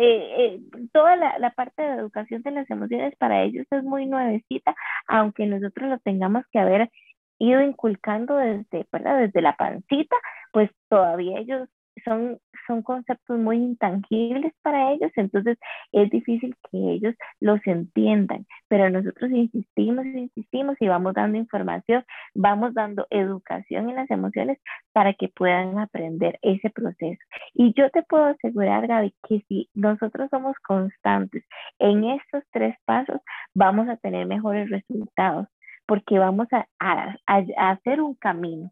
eh, 0.01 0.57
eh, 0.57 0.61
toda 0.93 1.17
la, 1.17 1.39
la, 1.39 1.51
parte 1.51 1.83
de 1.83 1.95
educación 1.95 2.43
de 2.43 2.53
las 2.53 2.71
emociones 2.71 3.15
para 3.17 3.43
ellos 3.43 3.67
es 3.71 3.85
muy 3.85 4.07
nuevecita, 4.07 4.75
aunque 5.07 5.47
nosotros 5.47 5.91
lo 5.91 5.99
tengamos 5.99 6.45
que 6.51 6.59
haber 6.59 6.91
ido 7.39 7.61
inculcando 7.63 8.37
desde, 8.37 8.87
¿verdad? 8.93 9.19
desde 9.19 9.43
la 9.43 9.57
pancita, 9.57 10.17
pues 10.53 10.71
todavía 10.89 11.39
ellos 11.39 11.69
son, 12.05 12.39
son 12.67 12.83
conceptos 12.83 13.39
muy 13.39 13.57
intangibles 13.57 14.53
para 14.63 14.93
ellos, 14.93 15.11
entonces 15.17 15.59
es 15.93 16.11
difícil 16.11 16.55
que 16.71 16.79
ellos 16.79 17.15
los 17.41 17.61
entiendan, 17.67 18.47
pero 18.69 18.91
nosotros 18.91 19.31
insistimos, 19.31 20.07
insistimos 20.07 20.77
y 20.81 20.89
vamos 20.89 21.15
dando 21.15 21.39
información, 21.39 22.05
vamos 22.35 22.75
dando 22.75 23.07
educación 23.11 23.91
en 23.91 23.97
las 23.97 24.11
emociones 24.11 24.59
para 24.93 25.15
que 25.15 25.29
puedan 25.29 25.79
aprender 25.79 26.39
ese 26.43 26.71
proceso. 26.71 27.21
Y 27.55 27.73
yo 27.75 27.91
te 27.91 28.03
puedo 28.03 28.25
asegurar, 28.25 28.87
Gaby, 28.87 29.15
que 29.29 29.45
si 29.49 29.69
nosotros 29.75 30.29
somos 30.31 30.57
constantes 30.67 31.45
en 31.79 32.05
estos 32.05 32.45
tres 32.53 32.77
pasos, 32.85 33.21
vamos 33.55 33.89
a 33.89 33.97
tener 33.97 34.27
mejores 34.27 34.71
resultados 34.71 35.47
porque 35.87 36.19
vamos 36.19 36.47
a, 36.53 36.67
a, 36.79 37.17
a 37.27 37.71
hacer 37.71 38.01
un 38.01 38.15
camino 38.15 38.71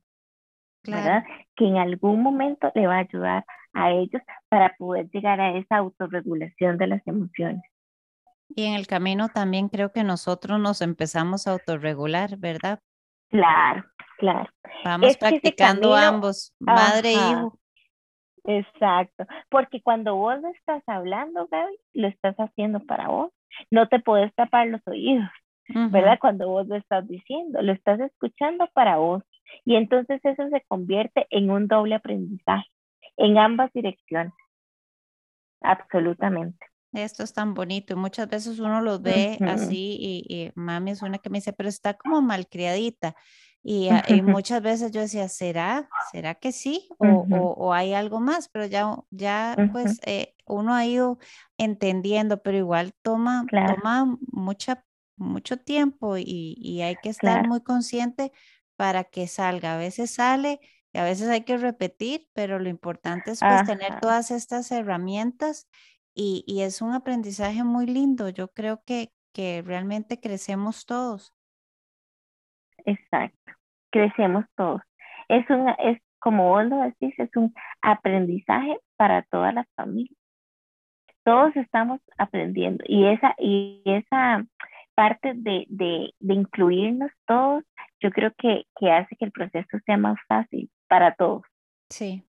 que 0.83 1.67
en 1.67 1.77
algún 1.77 2.23
momento 2.23 2.71
le 2.75 2.87
va 2.87 2.97
a 2.97 3.01
ayudar 3.01 3.45
a 3.73 3.91
ellos 3.91 4.23
para 4.49 4.75
poder 4.77 5.11
llegar 5.11 5.41
a 5.41 5.57
esa 5.57 5.77
autorregulación 5.77 6.79
de 6.79 6.87
las 6.87 7.07
emociones. 7.07 7.63
Y 8.49 8.65
en 8.65 8.75
el 8.75 8.87
camino 8.87 9.29
también 9.29 9.69
creo 9.69 9.93
que 9.93 10.05
nosotros 10.05 10.59
nos 10.59 10.81
empezamos 10.81 11.47
a 11.47 11.53
autorregular, 11.53 12.39
¿verdad? 12.39 12.81
Claro, 13.29 13.85
claro. 14.19 14.49
Vamos 14.85 15.17
practicando 15.19 15.95
ambos, 15.95 16.55
madre 16.59 17.11
e 17.11 17.15
hijo. 17.15 17.59
Exacto, 18.45 19.27
porque 19.51 19.83
cuando 19.83 20.17
vos 20.17 20.41
lo 20.41 20.49
estás 20.49 20.83
hablando, 20.87 21.47
Gaby, 21.49 21.77
lo 21.93 22.09
estás 22.09 22.35
haciendo 22.37 22.81
para 22.81 23.09
vos. 23.09 23.31
No 23.71 23.89
te 23.89 24.01
puedes 24.01 24.35
tapar 24.35 24.69
los 24.69 24.81
oídos, 24.87 25.29
¿verdad? 25.69 26.19
Cuando 26.19 26.49
vos 26.49 26.67
lo 26.67 26.77
estás 26.77 27.07
diciendo, 27.07 27.61
lo 27.61 27.73
estás 27.73 28.01
escuchando 28.01 28.67
para 28.73 28.97
vos. 28.97 29.23
Y 29.65 29.77
entonces 29.77 30.21
eso 30.25 30.49
se 30.49 30.63
convierte 30.69 31.27
en 31.31 31.51
un 31.51 31.69
doble 31.69 31.95
aprendizaje 31.95 32.69
en 33.19 33.37
ambas 33.37 33.71
direcciones. 33.73 34.33
Absolutamente. 35.61 36.65
Esto 36.93 37.23
es 37.23 37.35
tan 37.35 37.53
bonito 37.53 37.93
y 37.93 37.97
muchas 37.97 38.29
veces 38.29 38.59
uno 38.61 38.81
los 38.81 39.03
ve 39.03 39.37
así 39.43 40.25
y, 40.29 40.51
mami 40.55 40.93
es 40.93 41.03
una 41.03 41.19
que 41.19 41.29
me 41.29 41.39
dice, 41.39 41.53
pero 41.53 41.69
está 41.69 41.95
como 41.95 42.23
malcriadita. 42.23 43.15
Y, 43.63 43.89
ah, 43.91 44.03
y 44.09 44.23
muchas 44.23 44.63
veces 44.63 44.91
yo 44.93 45.01
decía, 45.01 45.29
¿será? 45.29 45.89
¿Será 46.11 46.35
que 46.37 46.53
sí? 46.53 46.89
O, 46.99 47.27
o, 47.27 47.75
hay 47.75 47.93
algo 47.93 48.21
más, 48.21 48.49
pero 48.49 48.65
ya, 48.65 48.97
ya 49.11 49.55
pues 49.73 50.01
eh, 50.07 50.35
uno 50.47 50.75
ha 50.75 50.87
ido 50.87 51.19
entendiendo, 51.59 52.41
pero 52.43 52.57
igual 52.57 52.93
toma, 53.03 53.45
toma 53.51 54.17
mucha, 54.33 54.85
mucho 55.17 55.59
tiempo 55.59 56.17
y, 56.17 56.55
y 56.57 56.81
hay 56.81 56.97
que 57.03 57.11
estar 57.11 57.47
muy 57.47 57.61
consciente 57.63 58.33
para 58.79 59.03
que 59.03 59.27
salga. 59.27 59.75
A 59.75 59.77
veces 59.77 60.15
sale 60.15 60.61
y 60.93 60.99
a 60.99 61.05
veces 61.05 61.29
hay 61.29 61.43
que 61.43 61.59
repetir, 61.59 62.29
pero 62.33 62.61
lo 62.61 62.69
importante 62.69 63.33
es 63.33 63.41
pues 63.41 63.65
tener 63.67 63.99
todas 63.99 64.31
estas 64.31 64.71
herramientas 64.71 65.69
y, 66.15 66.45
y, 66.47 66.63
es 66.63 66.81
un 66.81 66.93
aprendizaje 66.95 67.65
muy 67.65 67.87
lindo. 67.87 68.29
Yo 68.29 68.49
creo 68.49 68.83
que, 68.85 69.11
que 69.33 69.63
realmente 69.65 70.21
crecemos 70.21 70.87
todos. 70.87 71.35
Exacto, 72.85 73.53
crecemos 73.91 74.45
todos. 74.57 74.81
Es, 75.29 75.49
un, 75.51 75.69
es 75.79 76.01
como 76.21 76.49
vos 76.51 76.65
lo 76.65 76.81
decís, 76.83 77.15
es 77.19 77.31
un 77.37 77.53
aprendizaje 77.83 78.79
para 78.97 79.23
toda 79.23 79.53
la 79.53 79.67
familia. 79.75 80.17
Todos 81.25 81.55
estamos 81.57 82.01
aprendiendo 82.17 82.85
y 82.87 83.07
esa, 83.07 83.35
y 83.39 83.83
esa 83.85 84.45
parte 84.95 85.33
de, 85.35 85.67
de, 85.69 86.15
de 86.19 86.35
incluirnos 86.35 87.11
todos, 87.27 87.65
yo 88.01 88.11
creo 88.11 88.33
que, 88.39 88.65
que 88.79 88.91
hace 88.93 89.17
que 89.17 89.25
el 89.27 89.33
proceso 89.33 89.79
sea 89.87 89.97
más 89.97 90.17
fácil 90.29 90.71
para 90.89 91.15
todos. 91.15 91.43
Sí, 91.91 92.25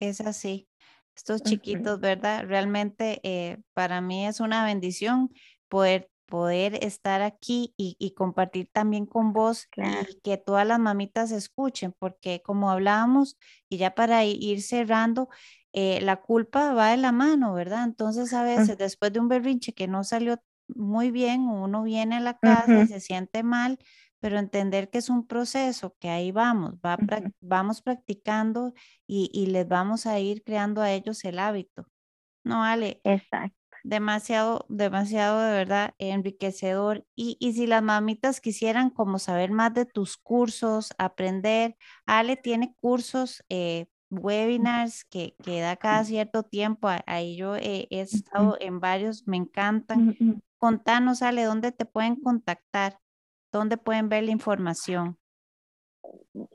es 0.00 0.20
así. 0.20 0.68
Estos 1.16 1.44
chiquitos, 1.44 2.00
¿verdad? 2.00 2.44
Realmente 2.46 3.20
eh, 3.24 3.58
para 3.74 4.00
mí 4.00 4.26
es 4.26 4.40
una 4.40 4.64
bendición 4.64 5.30
poder, 5.68 6.10
poder 6.26 6.84
estar 6.84 7.22
aquí 7.22 7.74
y, 7.78 7.96
y 7.98 8.12
compartir 8.14 8.70
también 8.72 9.06
con 9.06 9.32
vos 9.32 9.68
y 10.06 10.20
que 10.22 10.38
todas 10.38 10.66
las 10.66 10.78
mamitas 10.80 11.32
escuchen, 11.32 11.94
porque 11.98 12.42
como 12.42 12.70
hablábamos, 12.70 13.38
y 13.68 13.78
ya 13.78 13.94
para 13.94 14.24
ir 14.24 14.62
cerrando, 14.62 15.28
eh, 15.72 16.00
la 16.02 16.18
culpa 16.22 16.72
va 16.74 16.90
de 16.92 16.96
la 16.98 17.12
mano, 17.12 17.54
¿verdad? 17.54 17.84
Entonces 17.84 18.32
a 18.32 18.42
veces 18.44 18.78
después 18.78 19.12
de 19.12 19.20
un 19.20 19.28
berrinche 19.28 19.74
que 19.74 19.88
no 19.88 20.04
salió 20.04 20.42
muy 20.68 21.10
bien, 21.10 21.42
uno 21.48 21.82
viene 21.84 22.16
a 22.16 22.20
la 22.20 22.38
casa 22.38 22.80
y 22.80 22.86
se 22.88 23.00
siente 23.00 23.42
mal, 23.42 23.78
pero 24.20 24.38
entender 24.38 24.90
que 24.90 24.98
es 24.98 25.08
un 25.08 25.26
proceso, 25.26 25.96
que 25.98 26.10
ahí 26.10 26.32
vamos, 26.32 26.74
va, 26.84 26.98
vamos 27.40 27.82
practicando 27.82 28.72
y, 29.06 29.30
y, 29.32 29.46
les 29.46 29.68
vamos 29.68 30.06
a 30.06 30.18
ir 30.18 30.42
creando 30.44 30.80
a 30.82 30.92
ellos 30.92 31.24
el 31.24 31.38
hábito. 31.38 31.86
No, 32.44 32.64
Ale. 32.64 33.00
Exacto. 33.04 33.56
Demasiado, 33.84 34.66
demasiado 34.68 35.40
de 35.40 35.52
verdad 35.52 35.94
enriquecedor. 35.98 37.06
Y, 37.14 37.36
y 37.40 37.52
si 37.52 37.66
las 37.66 37.82
mamitas 37.82 38.40
quisieran 38.40 38.90
como 38.90 39.18
saber 39.18 39.50
más 39.50 39.72
de 39.74 39.86
tus 39.86 40.16
cursos, 40.16 40.92
aprender, 40.98 41.76
Ale 42.06 42.36
tiene 42.36 42.74
cursos, 42.80 43.44
eh, 43.48 43.86
webinars 44.10 45.04
que, 45.04 45.36
que, 45.42 45.60
da 45.60 45.76
cada 45.76 46.04
cierto 46.04 46.42
tiempo. 46.42 46.88
Ahí 47.06 47.36
yo 47.36 47.56
he 47.56 47.86
estado 47.90 48.56
en 48.60 48.80
varios, 48.80 49.26
me 49.26 49.36
encantan. 49.36 50.16
Contanos, 50.58 51.22
Ale, 51.22 51.44
¿dónde 51.44 51.72
te 51.72 51.84
pueden 51.84 52.16
contactar? 52.16 52.98
¿Dónde 53.52 53.76
pueden 53.76 54.08
ver 54.08 54.24
la 54.24 54.30
información? 54.30 55.16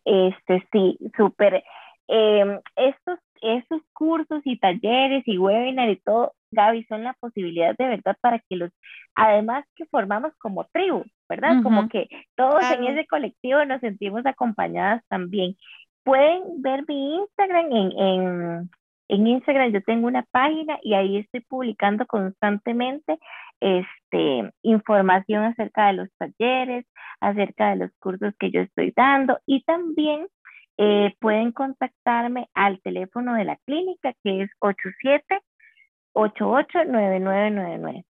Este, 0.05 0.67
sí, 0.71 0.97
súper. 1.17 1.63
Em, 2.07 2.59
estos, 2.75 3.19
estos 3.41 3.81
cursos 3.93 4.41
y 4.45 4.57
talleres 4.59 5.23
y 5.25 5.37
webinars 5.37 5.93
y 5.93 6.01
todo, 6.01 6.33
Gaby, 6.51 6.83
son 6.85 7.03
la 7.03 7.13
posibilidad 7.13 7.75
de 7.77 7.87
verdad 7.87 8.15
para 8.21 8.39
que 8.39 8.55
los, 8.55 8.71
además 9.15 9.65
que 9.75 9.85
formamos 9.85 10.33
como 10.37 10.65
tribu, 10.65 11.03
¿verdad? 11.27 11.63
Como 11.63 11.87
que 11.89 12.07
todos 12.35 12.63
en 12.71 12.85
ese 12.85 13.07
colectivo 13.07 13.63
nos 13.65 13.81
sentimos 13.81 14.25
acompañadas 14.25 15.03
también. 15.07 15.55
Pueden 16.03 16.61
ver 16.61 16.83
mi 16.87 17.15
Instagram 17.15 17.71
en, 17.71 17.91
en, 17.99 18.71
en 19.07 19.27
Instagram 19.27 19.71
yo 19.71 19.81
tengo 19.83 20.07
una 20.07 20.23
página 20.31 20.77
y 20.83 20.93
ahí 20.93 21.17
estoy 21.17 21.41
publicando 21.41 22.05
constantemente 22.05 23.17
este, 23.63 24.51
información 24.61 25.45
acerca 25.45 25.87
de 25.87 25.93
los 25.93 26.09
talleres, 26.17 26.85
acerca 27.21 27.69
de 27.69 27.77
los 27.77 27.91
cursos 27.99 28.33
que 28.37 28.51
yo 28.51 28.59
estoy 28.61 28.91
dando 28.95 29.39
y 29.45 29.63
también 29.63 30.27
eh, 30.77 31.15
pueden 31.19 31.53
contactarme 31.53 32.49
al 32.53 32.81
teléfono 32.81 33.35
de 33.35 33.45
la 33.45 33.55
clínica 33.65 34.13
que 34.23 34.41
es 34.41 34.51
87 34.59 35.39
889999. 36.13 38.05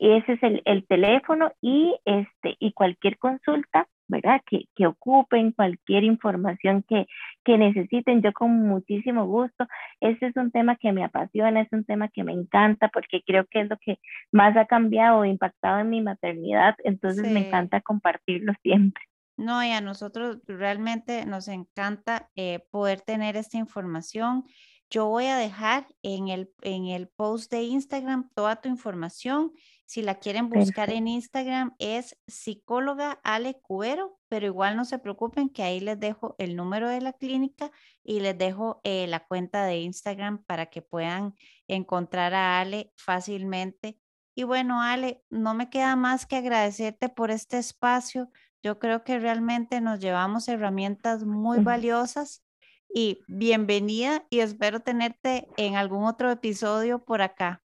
Ese 0.00 0.32
es 0.32 0.42
el, 0.42 0.62
el, 0.64 0.86
teléfono 0.86 1.52
y, 1.60 1.96
este, 2.04 2.56
y 2.58 2.72
cualquier 2.72 3.18
consulta 3.18 3.86
¿verdad? 4.12 4.40
Que, 4.48 4.66
que 4.76 4.86
ocupen 4.86 5.50
cualquier 5.50 6.04
información 6.04 6.84
que, 6.88 7.06
que 7.44 7.58
necesiten. 7.58 8.22
Yo 8.22 8.32
con 8.32 8.52
muchísimo 8.68 9.26
gusto. 9.26 9.66
Este 10.00 10.26
es 10.26 10.36
un 10.36 10.52
tema 10.52 10.76
que 10.76 10.92
me 10.92 11.02
apasiona, 11.02 11.62
es 11.62 11.72
un 11.72 11.84
tema 11.84 12.08
que 12.08 12.22
me 12.22 12.32
encanta 12.32 12.88
porque 12.88 13.22
creo 13.26 13.46
que 13.50 13.62
es 13.62 13.68
lo 13.68 13.76
que 13.78 13.98
más 14.30 14.56
ha 14.56 14.66
cambiado 14.66 15.18
o 15.18 15.24
impactado 15.24 15.80
en 15.80 15.90
mi 15.90 16.00
maternidad. 16.00 16.76
Entonces 16.84 17.28
me 17.28 17.48
encanta 17.48 17.80
compartirlo 17.80 18.52
siempre. 18.62 19.02
No, 19.36 19.64
y 19.64 19.70
a 19.70 19.80
nosotros 19.80 20.38
realmente 20.46 21.26
nos 21.26 21.48
encanta 21.48 22.30
eh, 22.36 22.60
poder 22.70 23.00
tener 23.00 23.36
esta 23.36 23.56
información. 23.56 24.44
Yo 24.90 25.08
voy 25.08 25.24
a 25.26 25.36
dejar 25.36 25.86
en 26.02 26.28
el, 26.28 26.50
en 26.60 26.86
el 26.86 27.08
post 27.08 27.50
de 27.50 27.62
Instagram 27.62 28.28
toda 28.34 28.56
tu 28.56 28.68
información 28.68 29.52
si 29.84 30.02
la 30.02 30.14
quieren 30.14 30.48
buscar 30.48 30.90
en 30.90 31.08
Instagram 31.08 31.74
es 31.78 32.16
psicóloga 32.26 33.20
Ale 33.24 33.60
Cuero, 33.60 34.18
pero 34.28 34.46
igual 34.46 34.76
no 34.76 34.84
se 34.84 34.98
preocupen 34.98 35.50
que 35.50 35.62
ahí 35.62 35.80
les 35.80 36.00
dejo 36.00 36.34
el 36.38 36.56
número 36.56 36.88
de 36.88 37.00
la 37.00 37.12
clínica 37.12 37.70
y 38.02 38.20
les 38.20 38.36
dejo 38.38 38.80
eh, 38.84 39.06
la 39.06 39.26
cuenta 39.26 39.64
de 39.64 39.80
Instagram 39.80 40.44
para 40.44 40.66
que 40.66 40.82
puedan 40.82 41.34
encontrar 41.68 42.32
a 42.34 42.60
Ale 42.60 42.92
fácilmente. 42.96 43.98
Y 44.34 44.44
bueno, 44.44 44.80
Ale, 44.80 45.22
no 45.28 45.54
me 45.54 45.68
queda 45.68 45.94
más 45.94 46.24
que 46.24 46.36
agradecerte 46.36 47.08
por 47.10 47.30
este 47.30 47.58
espacio. 47.58 48.30
Yo 48.62 48.78
creo 48.78 49.04
que 49.04 49.18
realmente 49.18 49.80
nos 49.80 50.00
llevamos 50.00 50.48
herramientas 50.48 51.24
muy 51.24 51.58
valiosas 51.62 52.42
y 52.94 53.20
bienvenida 53.26 54.24
y 54.30 54.40
espero 54.40 54.80
tenerte 54.80 55.48
en 55.56 55.76
algún 55.76 56.04
otro 56.04 56.30
episodio 56.30 57.04
por 57.04 57.22
acá. 57.22 57.62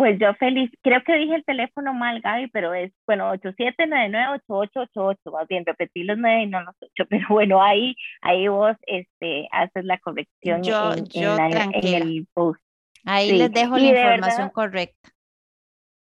Pues 0.00 0.18
yo 0.18 0.32
feliz, 0.36 0.70
creo 0.80 1.02
que 1.04 1.12
dije 1.18 1.34
el 1.34 1.44
teléfono 1.44 1.92
mal, 1.92 2.22
Gaby, 2.22 2.48
pero 2.54 2.72
es, 2.72 2.90
bueno, 3.06 3.34
8799-8888, 3.34 5.30
más 5.30 5.46
bien 5.46 5.66
repetí 5.66 6.04
los 6.04 6.16
9 6.16 6.44
y 6.44 6.46
no 6.46 6.62
los 6.62 6.74
8, 6.80 7.04
pero 7.10 7.26
bueno, 7.28 7.62
ahí, 7.62 7.94
ahí 8.22 8.48
vos 8.48 8.74
este, 8.86 9.46
haces 9.52 9.84
la 9.84 9.98
corrección 9.98 10.62
yo, 10.62 10.94
en, 10.94 11.04
yo 11.04 11.36
en, 11.36 11.74
el 11.84 12.26
post. 12.32 12.62
Ahí 13.04 13.32
les 13.32 13.52
dejo 13.52 13.76
la 13.76 13.88
información 13.88 14.48
correcta. 14.48 15.10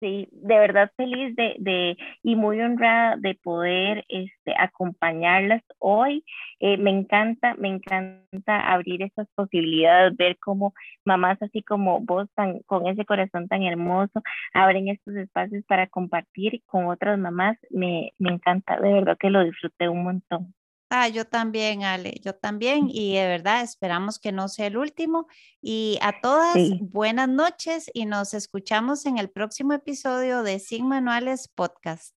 Sí, 0.03 0.27
de 0.33 0.59
verdad 0.59 0.91
feliz 0.97 1.33
de, 1.37 1.55
de, 1.59 1.97
y 2.23 2.35
muy 2.35 2.59
honrada 2.59 3.15
de 3.15 3.35
poder 3.35 4.03
este, 4.09 4.53
acompañarlas 4.59 5.63
hoy. 5.79 6.25
Eh, 6.59 6.75
me 6.77 6.89
encanta, 6.91 7.55
me 7.55 7.69
encanta 7.69 8.73
abrir 8.73 9.01
esas 9.01 9.29
posibilidades, 9.33 10.17
ver 10.17 10.37
cómo 10.39 10.73
mamás 11.05 11.41
así 11.41 11.63
como 11.63 12.01
vos, 12.01 12.27
tan, 12.35 12.59
con 12.65 12.85
ese 12.87 13.05
corazón 13.05 13.47
tan 13.47 13.63
hermoso, 13.63 14.21
abren 14.53 14.89
estos 14.89 15.15
espacios 15.15 15.63
para 15.67 15.87
compartir 15.87 16.61
con 16.65 16.87
otras 16.87 17.17
mamás. 17.17 17.57
Me, 17.69 18.11
me 18.19 18.33
encanta, 18.33 18.77
de 18.81 18.91
verdad 18.91 19.17
que 19.17 19.29
lo 19.29 19.41
disfruté 19.45 19.87
un 19.87 20.03
montón. 20.03 20.53
Ah, 20.95 21.07
yo 21.07 21.25
también, 21.25 21.83
Ale, 21.83 22.19
yo 22.23 22.35
también. 22.35 22.87
Y 22.87 23.15
de 23.15 23.25
verdad 23.27 23.63
esperamos 23.63 24.19
que 24.19 24.31
no 24.31 24.47
sea 24.47 24.67
el 24.67 24.77
último. 24.77 25.25
Y 25.59 25.97
a 26.03 26.21
todas, 26.21 26.55
buenas 26.81 27.27
noches 27.27 27.89
y 27.95 28.05
nos 28.05 28.35
escuchamos 28.35 29.07
en 29.07 29.17
el 29.17 29.31
próximo 29.31 29.73
episodio 29.73 30.43
de 30.43 30.59
Sin 30.59 30.87
Manuales 30.87 31.47
Podcast. 31.47 32.15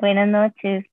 Buenas 0.00 0.26
noches. 0.26 0.84